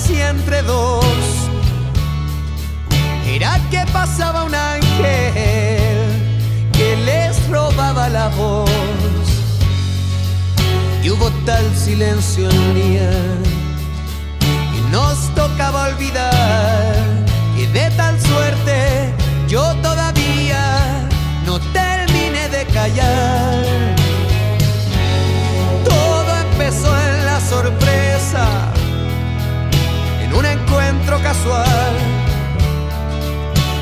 Aparecía 0.09 0.29
entre 0.29 0.61
dos, 0.63 1.05
era 3.25 3.59
que 3.69 3.85
pasaba 3.91 4.43
un 4.43 4.55
ángel 4.55 5.81
que 6.73 6.95
les 7.05 7.49
robaba 7.49 8.09
la 8.09 8.29
voz. 8.29 8.69
Y 11.03 11.09
hubo 11.11 11.29
tal 11.45 11.65
silencio 11.75 12.49
en 12.49 12.75
día 12.75 13.11
y 14.77 14.91
nos 14.91 15.33
tocaba 15.33 15.87
olvidar 15.89 16.95
que 17.55 17.67
de 17.67 17.89
tal 17.91 18.19
suerte 18.19 19.13
yo 19.47 19.63
todavía 19.81 21.07
no 21.45 21.59
terminé 21.71 22.49
de 22.49 22.65
callar. 22.65 23.58
Casual. 31.17 31.93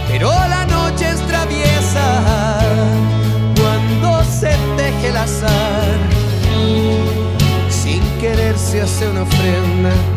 Pero 0.08 0.30
la 0.30 0.66
noche 0.66 1.10
es 1.10 1.20
traviesa 1.28 2.60
cuando 3.60 4.24
se 4.24 4.56
teje 4.78 5.10
el 5.10 5.18
azar. 5.18 5.98
Sin 7.70 8.02
querer 8.20 8.58
se 8.58 8.82
hace 8.82 9.10
una 9.10 9.24
ofrenda 9.24 10.17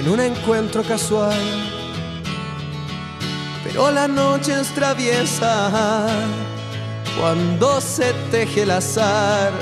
en 0.00 0.08
un 0.08 0.20
encuentro 0.20 0.82
casual. 0.82 1.36
Pero 3.64 3.90
la 3.90 4.08
noche 4.08 4.60
es 4.60 4.68
traviesa 4.68 6.06
cuando 7.18 7.80
se 7.80 8.12
teje 8.30 8.62
el 8.62 8.70
azar. 8.70 9.52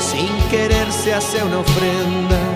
Sin 0.00 0.28
querer 0.50 0.92
se 0.92 1.14
hace 1.14 1.42
una 1.42 1.58
ofrenda 1.58 2.51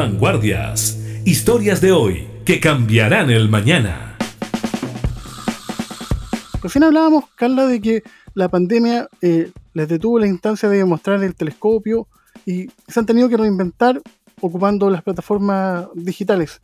Vanguardias. 0.00 0.98
Historias 1.26 1.82
de 1.82 1.92
hoy 1.92 2.26
que 2.46 2.58
cambiarán 2.58 3.28
el 3.28 3.50
mañana. 3.50 4.16
Recién 6.62 6.84
hablábamos, 6.84 7.24
Carla, 7.34 7.66
de 7.66 7.82
que 7.82 8.02
la 8.32 8.48
pandemia 8.48 9.08
eh, 9.20 9.50
les 9.74 9.88
detuvo 9.88 10.18
la 10.18 10.26
instancia 10.26 10.70
de 10.70 10.86
mostrar 10.86 11.22
el 11.22 11.34
telescopio 11.34 12.08
y 12.46 12.68
se 12.88 12.98
han 12.98 13.04
tenido 13.04 13.28
que 13.28 13.36
reinventar 13.36 14.00
ocupando 14.40 14.88
las 14.88 15.02
plataformas 15.02 15.88
digitales. 15.94 16.60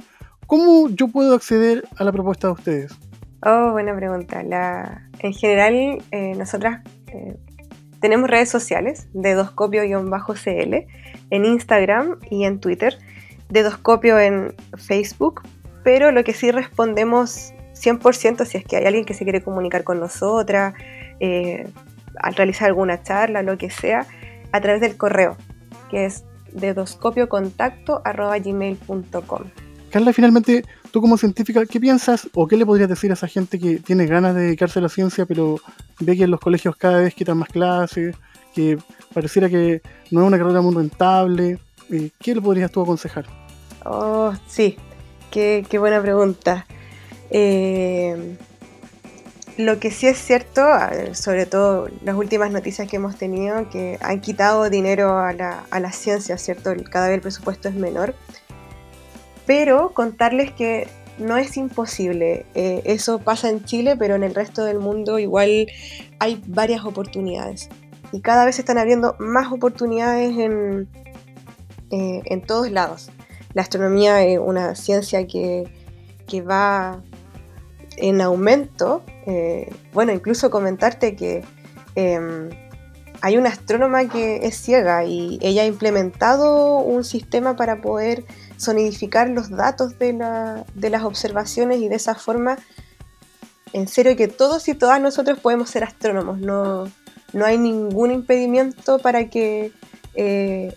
¿Cómo 0.46 0.88
yo 0.88 1.08
puedo 1.08 1.34
acceder 1.34 1.84
a 1.98 2.04
la 2.04 2.12
propuesta 2.12 2.46
de 2.46 2.52
ustedes? 2.54 2.94
Oh, 3.44 3.72
buena 3.72 3.94
pregunta. 3.94 4.42
La, 4.44 5.10
en 5.18 5.34
general, 5.34 6.02
eh, 6.10 6.32
nosotras 6.38 6.80
eh, 7.08 7.36
tenemos 8.00 8.30
redes 8.30 8.48
sociales, 8.48 9.08
dedoscopio-cl, 9.12 10.86
en 11.28 11.44
Instagram 11.44 12.18
y 12.30 12.44
en 12.44 12.60
Twitter, 12.60 12.98
dedoscopio 13.48 14.18
en 14.18 14.54
Facebook, 14.76 15.42
pero 15.84 16.12
lo 16.12 16.24
que 16.24 16.34
sí 16.34 16.50
respondemos 16.50 17.52
100% 17.74 18.44
si 18.44 18.58
es 18.58 18.64
que 18.64 18.76
hay 18.76 18.86
alguien 18.86 19.04
que 19.04 19.14
se 19.14 19.24
quiere 19.24 19.42
comunicar 19.42 19.84
con 19.84 20.00
nosotras, 20.00 20.74
eh, 21.20 21.68
al 22.18 22.34
realizar 22.34 22.66
alguna 22.68 23.02
charla, 23.02 23.42
lo 23.42 23.58
que 23.58 23.70
sea, 23.70 24.06
a 24.52 24.60
través 24.60 24.80
del 24.80 24.96
correo, 24.96 25.36
que 25.90 26.06
es 26.06 26.24
dedoscopiocontacto.gmail.com. 26.52 29.42
Carla, 29.90 30.12
finalmente, 30.12 30.64
tú 30.90 31.00
como 31.00 31.16
científica, 31.16 31.64
¿qué 31.66 31.78
piensas 31.78 32.28
o 32.34 32.48
qué 32.48 32.56
le 32.56 32.66
podrías 32.66 32.88
decir 32.88 33.10
a 33.10 33.14
esa 33.14 33.28
gente 33.28 33.58
que 33.58 33.78
tiene 33.78 34.06
ganas 34.06 34.34
de 34.34 34.42
dedicarse 34.42 34.78
a 34.78 34.82
la 34.82 34.88
ciencia, 34.88 35.26
pero 35.26 35.58
ve 36.00 36.16
que 36.16 36.24
en 36.24 36.30
los 36.30 36.40
colegios 36.40 36.76
cada 36.76 37.00
vez 37.00 37.14
quitan 37.14 37.38
más 37.38 37.48
clases, 37.48 38.16
que 38.54 38.78
pareciera 39.14 39.48
que 39.48 39.82
no 40.10 40.22
es 40.22 40.26
una 40.26 40.38
carrera 40.38 40.60
muy 40.60 40.74
rentable? 40.74 41.58
Eh, 41.90 42.10
¿Qué 42.20 42.34
le 42.34 42.40
podrías 42.40 42.70
tú 42.70 42.82
aconsejar? 42.82 43.26
Oh, 43.84 44.32
sí, 44.48 44.76
qué, 45.30 45.64
buena 45.78 46.00
pregunta. 46.02 46.66
Eh, 47.30 48.36
lo 49.56 49.78
que 49.78 49.90
sí 49.90 50.06
es 50.06 50.18
cierto, 50.18 50.62
ver, 50.64 51.14
sobre 51.14 51.46
todo 51.46 51.88
las 52.04 52.16
últimas 52.16 52.50
noticias 52.50 52.88
que 52.88 52.96
hemos 52.96 53.16
tenido, 53.16 53.68
que 53.70 53.98
han 54.02 54.20
quitado 54.20 54.68
dinero 54.68 55.18
a 55.18 55.32
la, 55.32 55.92
ciencia, 55.92 56.36
¿cierto? 56.36 56.74
Cada 56.90 57.08
vez 57.08 57.16
el 57.16 57.20
presupuesto 57.22 57.68
es 57.68 57.74
menor. 57.74 58.14
Pero 59.46 59.92
contarles 59.94 60.50
que 60.52 60.88
no 61.18 61.36
es 61.36 61.56
imposible. 61.56 62.44
Eh, 62.54 62.82
eso 62.84 63.20
pasa 63.20 63.48
en 63.48 63.64
Chile, 63.64 63.96
pero 63.96 64.16
en 64.16 64.24
el 64.24 64.34
resto 64.34 64.64
del 64.64 64.78
mundo 64.78 65.18
igual 65.18 65.68
hay 66.18 66.42
varias 66.46 66.84
oportunidades. 66.84 67.68
Y 68.12 68.20
cada 68.20 68.44
vez 68.44 68.56
se 68.56 68.62
están 68.62 68.78
abriendo 68.78 69.16
más 69.18 69.52
oportunidades 69.52 70.36
en, 70.38 70.88
eh, 71.90 72.22
en 72.24 72.42
todos 72.42 72.70
lados. 72.70 73.10
La 73.54 73.62
astronomía 73.62 74.22
es 74.24 74.38
una 74.38 74.74
ciencia 74.74 75.26
que, 75.26 75.64
que 76.26 76.42
va 76.42 77.02
en 77.96 78.20
aumento. 78.20 79.02
Eh, 79.26 79.72
bueno, 79.92 80.12
incluso 80.12 80.50
comentarte 80.50 81.16
que 81.16 81.42
em, 81.94 82.50
hay 83.22 83.36
una 83.38 83.48
astrónoma 83.48 84.08
que 84.08 84.46
es 84.46 84.60
ciega 84.60 85.04
y 85.04 85.38
ella 85.40 85.62
ha 85.62 85.66
implementado 85.66 86.78
un 86.78 87.02
sistema 87.04 87.56
para 87.56 87.80
poder 87.80 88.24
sonidificar 88.58 89.28
los 89.30 89.48
datos 89.50 89.98
de, 89.98 90.12
la- 90.12 90.64
de 90.74 90.90
las 90.90 91.02
observaciones 91.02 91.78
y 91.80 91.88
de 91.88 91.96
esa 91.96 92.14
forma, 92.14 92.58
en 93.72 93.88
serio 93.88 94.16
que 94.16 94.28
todos 94.28 94.68
y 94.68 94.74
todas 94.74 95.00
nosotros 95.00 95.38
podemos 95.38 95.70
ser 95.70 95.84
astrónomos. 95.84 96.38
No, 96.38 96.84
no 97.32 97.44
hay 97.44 97.56
ningún 97.58 98.10
impedimento 98.12 98.98
para 98.98 99.28
que 99.30 99.72
eh, 100.14 100.74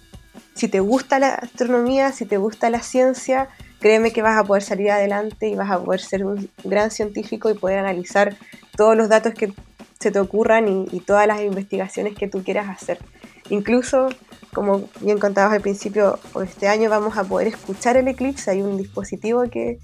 si 0.59 0.67
te 0.67 0.81
gusta 0.81 1.19
la 1.19 1.35
astronomía, 1.35 2.11
si 2.11 2.25
te 2.25 2.35
gusta 2.35 2.69
la 2.69 2.81
ciencia, 2.81 3.47
créeme 3.79 4.11
que 4.11 4.21
vas 4.21 4.37
a 4.37 4.43
poder 4.43 4.61
salir 4.61 4.91
adelante 4.91 5.47
y 5.47 5.55
vas 5.55 5.71
a 5.71 5.81
poder 5.81 6.01
ser 6.01 6.25
un 6.25 6.49
gran 6.65 6.91
científico 6.91 7.49
y 7.49 7.53
poder 7.53 7.79
analizar 7.79 8.35
todos 8.75 8.97
los 8.97 9.07
datos 9.07 9.33
que 9.33 9.53
se 10.01 10.11
te 10.11 10.19
ocurran 10.19 10.67
y, 10.67 10.87
y 10.91 10.99
todas 10.99 11.27
las 11.27 11.39
investigaciones 11.39 12.13
que 12.13 12.27
tú 12.27 12.43
quieras 12.43 12.67
hacer. 12.67 12.99
Incluso, 13.49 14.09
como 14.53 14.89
bien 14.99 15.17
contabas 15.17 15.53
al 15.53 15.61
principio, 15.61 16.19
este 16.43 16.67
año 16.67 16.89
vamos 16.89 17.17
a 17.17 17.23
poder 17.23 17.47
escuchar 17.47 17.95
el 17.95 18.09
eclipse. 18.09 18.51
Hay 18.51 18.61
un 18.61 18.77
dispositivo 18.77 19.43
que 19.49 19.79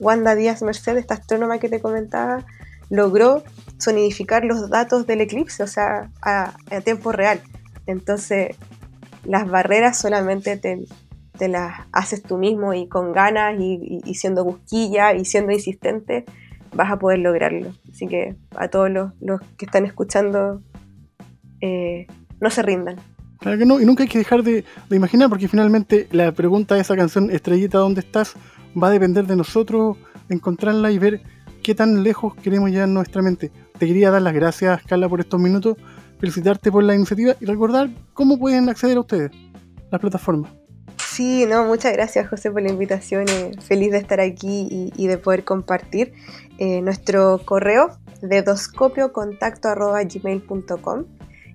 Wanda 0.00 0.34
Díaz 0.34 0.62
Merced, 0.62 0.96
esta 0.96 1.14
astrónoma 1.14 1.58
que 1.58 1.68
te 1.68 1.82
comentaba, 1.82 2.46
logró 2.88 3.44
sonidificar 3.76 4.42
los 4.42 4.70
datos 4.70 5.06
del 5.06 5.20
eclipse, 5.20 5.62
o 5.62 5.66
sea, 5.66 6.10
a, 6.22 6.56
a 6.70 6.80
tiempo 6.80 7.12
real. 7.12 7.42
Entonces, 7.86 8.56
las 9.24 9.48
barreras 9.48 9.98
solamente 9.98 10.56
te, 10.56 11.48
las 11.48 11.86
haces 11.92 12.22
tú 12.22 12.36
mismo 12.36 12.74
y 12.74 12.88
con 12.88 13.12
ganas 13.12 13.54
y, 13.58 14.14
siendo 14.14 14.44
busquilla 14.44 15.14
y 15.14 15.24
siendo 15.24 15.52
insistente 15.52 16.24
vas 16.74 16.90
a 16.90 16.98
poder 16.98 17.20
lograrlo. 17.20 17.72
Así 17.90 18.06
que 18.06 18.36
a 18.56 18.68
todos 18.68 18.90
los, 18.90 19.12
los 19.20 19.40
que 19.56 19.64
están 19.64 19.86
escuchando, 19.86 20.62
eh, 21.60 22.06
no 22.40 22.50
se 22.50 22.62
rindan. 22.62 22.96
Claro 23.38 23.56
que 23.56 23.64
no, 23.64 23.80
y 23.80 23.86
nunca 23.86 24.02
hay 24.02 24.08
que 24.08 24.18
dejar 24.18 24.42
de, 24.42 24.64
de 24.90 24.96
imaginar, 24.96 25.28
porque 25.28 25.48
finalmente 25.48 26.08
la 26.10 26.32
pregunta 26.32 26.74
de 26.74 26.80
esa 26.80 26.96
canción, 26.96 27.30
Estrellita, 27.30 27.78
¿dónde 27.78 28.00
estás? 28.00 28.34
va 28.80 28.88
a 28.88 28.90
depender 28.90 29.26
de 29.26 29.36
nosotros 29.36 29.96
encontrarla 30.28 30.90
y 30.90 30.98
ver 30.98 31.22
qué 31.62 31.74
tan 31.74 32.02
lejos 32.02 32.34
queremos 32.36 32.70
llegar 32.70 32.88
en 32.88 32.94
nuestra 32.94 33.22
mente. 33.22 33.50
Te 33.78 33.86
quería 33.86 34.10
dar 34.10 34.22
las 34.22 34.34
gracias, 34.34 34.82
Carla, 34.84 35.08
por 35.08 35.20
estos 35.20 35.40
minutos, 35.40 35.76
felicitarte 36.18 36.70
por 36.70 36.84
la 36.84 36.94
iniciativa 36.94 37.34
y 37.40 37.46
recordar 37.46 37.90
cómo 38.14 38.38
pueden 38.38 38.68
acceder 38.68 38.96
a 38.96 39.00
ustedes, 39.00 39.32
las 39.90 40.00
plataformas. 40.00 40.52
Sí, 40.96 41.46
no, 41.46 41.64
muchas 41.64 41.92
gracias 41.92 42.28
José 42.28 42.50
por 42.50 42.62
la 42.62 42.70
invitación. 42.70 43.26
eh, 43.28 43.52
feliz 43.60 43.92
de 43.92 43.98
estar 43.98 44.20
aquí 44.20 44.90
y, 44.94 45.06
de 45.06 45.18
poder 45.18 45.44
compartir 45.44 46.14
eh, 46.58 46.80
nuestro 46.80 47.40
correo 47.44 47.98
de 48.20 48.42
gmail.com 48.42 49.36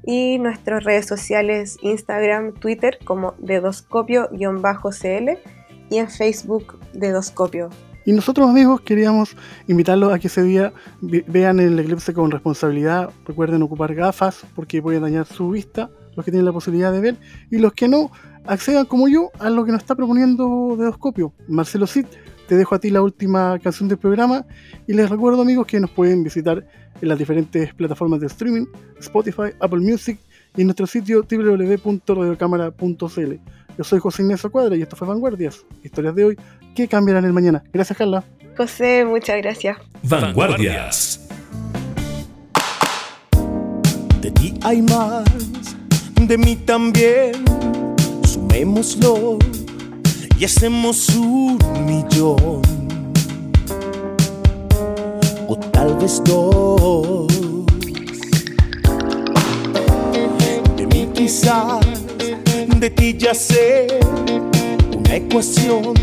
y 0.06 0.38
nuestras 0.40 0.84
redes 0.84 1.06
sociales 1.06 1.78
Instagram, 1.82 2.54
Twitter 2.54 3.00
como 3.06 3.36
dedoscopio-cl 3.40 5.38
y 5.90 5.98
en 5.98 6.10
Facebook 6.10 6.80
dedoscopio. 6.94 7.70
Y 8.06 8.12
nosotros 8.14 8.50
amigos 8.50 8.82
queríamos 8.82 9.36
invitarlos 9.68 10.14
a 10.14 10.20
que 10.20 10.28
ese 10.28 10.44
día 10.44 10.74
ve- 11.02 11.24
vean 11.28 11.60
el 11.60 11.80
eclipse 11.80 12.14
con 12.14 12.30
responsabilidad. 12.32 13.10
Recuerden 13.26 13.62
ocupar 13.62 13.94
gafas 13.96 14.46
porque 14.56 14.82
puede 14.82 15.00
dañar 15.00 15.26
su 15.26 15.50
vista, 15.50 15.90
los 16.16 16.26
que 16.26 16.32
tienen 16.32 16.46
la 16.46 16.52
posibilidad 16.52 16.92
de 16.92 17.00
ver. 17.02 17.16
Y 17.50 17.60
los 17.60 17.72
que 17.74 17.88
no, 17.88 18.12
accedan 18.46 18.86
como 18.86 19.08
yo 19.08 19.32
a 19.40 19.50
lo 19.50 19.64
que 19.66 19.72
nos 19.72 19.82
está 19.82 19.96
proponiendo 19.96 20.76
Dedoscopio. 20.78 21.34
Marcelo 21.48 21.88
Cid, 21.88 22.06
te 22.48 22.56
dejo 22.58 22.76
a 22.76 22.80
ti 22.80 22.90
la 22.90 23.02
última 23.02 23.58
canción 23.60 23.88
del 23.88 23.98
programa. 23.98 24.46
Y 24.86 24.92
les 24.94 25.10
recuerdo 25.10 25.42
amigos 25.42 25.66
que 25.66 25.80
nos 25.80 25.90
pueden 25.90 26.24
visitar 26.24 26.66
en 27.02 27.08
las 27.08 27.18
diferentes 27.18 27.74
plataformas 27.74 28.20
de 28.20 28.28
streaming, 28.28 28.66
Spotify, 29.00 29.54
Apple 29.62 29.80
Music 29.80 30.20
y 30.56 30.62
en 30.62 30.68
nuestro 30.68 30.86
sitio 30.88 31.26
www.radiocámara.cl. 31.30 33.34
Yo 33.78 33.84
soy 33.84 34.00
José 34.00 34.22
Ignacio 34.22 34.52
Cuadra 34.52 34.76
y 34.76 34.82
esto 34.84 34.96
fue 34.96 35.08
Vanguardias, 35.08 35.66
historias 35.84 36.14
de 36.16 36.26
hoy 36.26 36.38
que 36.74 36.88
cambiarán 36.88 37.26
el 37.26 37.34
mañana. 37.34 37.64
Gracias 37.72 37.98
Carla. 37.98 38.24
José, 38.58 39.06
muchas 39.06 39.38
gracias. 39.42 39.78
Vanguardias. 40.04 41.28
De 44.22 44.32
ti 44.32 44.54
hay 44.64 44.82
más, 44.82 45.26
de 46.20 46.38
mí 46.38 46.56
también. 46.56 47.34
Sumémoslo 48.24 49.38
y 50.40 50.46
hacemos 50.46 51.10
un 51.10 51.58
millón. 51.86 52.62
O 55.48 55.58
tal 55.72 55.96
vez 55.98 56.22
dos. 56.24 57.28
De 60.78 60.88
mí 60.88 61.10
quizás, 61.14 61.80
de 62.78 62.90
ti 62.90 63.16
ya 63.18 63.34
sé. 63.34 63.88
Una 64.98 65.16
ecuación 65.16 65.94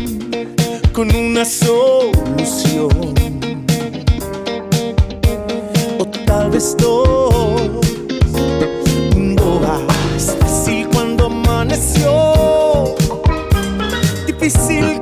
con 0.93 1.15
una 1.15 1.45
solución. 1.45 2.89
O 5.99 6.05
tal 6.25 6.49
vez 6.51 6.75
dos. 6.77 7.41
Es 10.15 10.35
fácil 10.39 10.87
cuando 10.93 11.25
amaneció, 11.25 12.95
difícil 14.27 15.01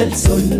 hasta 0.00 0.16
sol. 0.16 0.59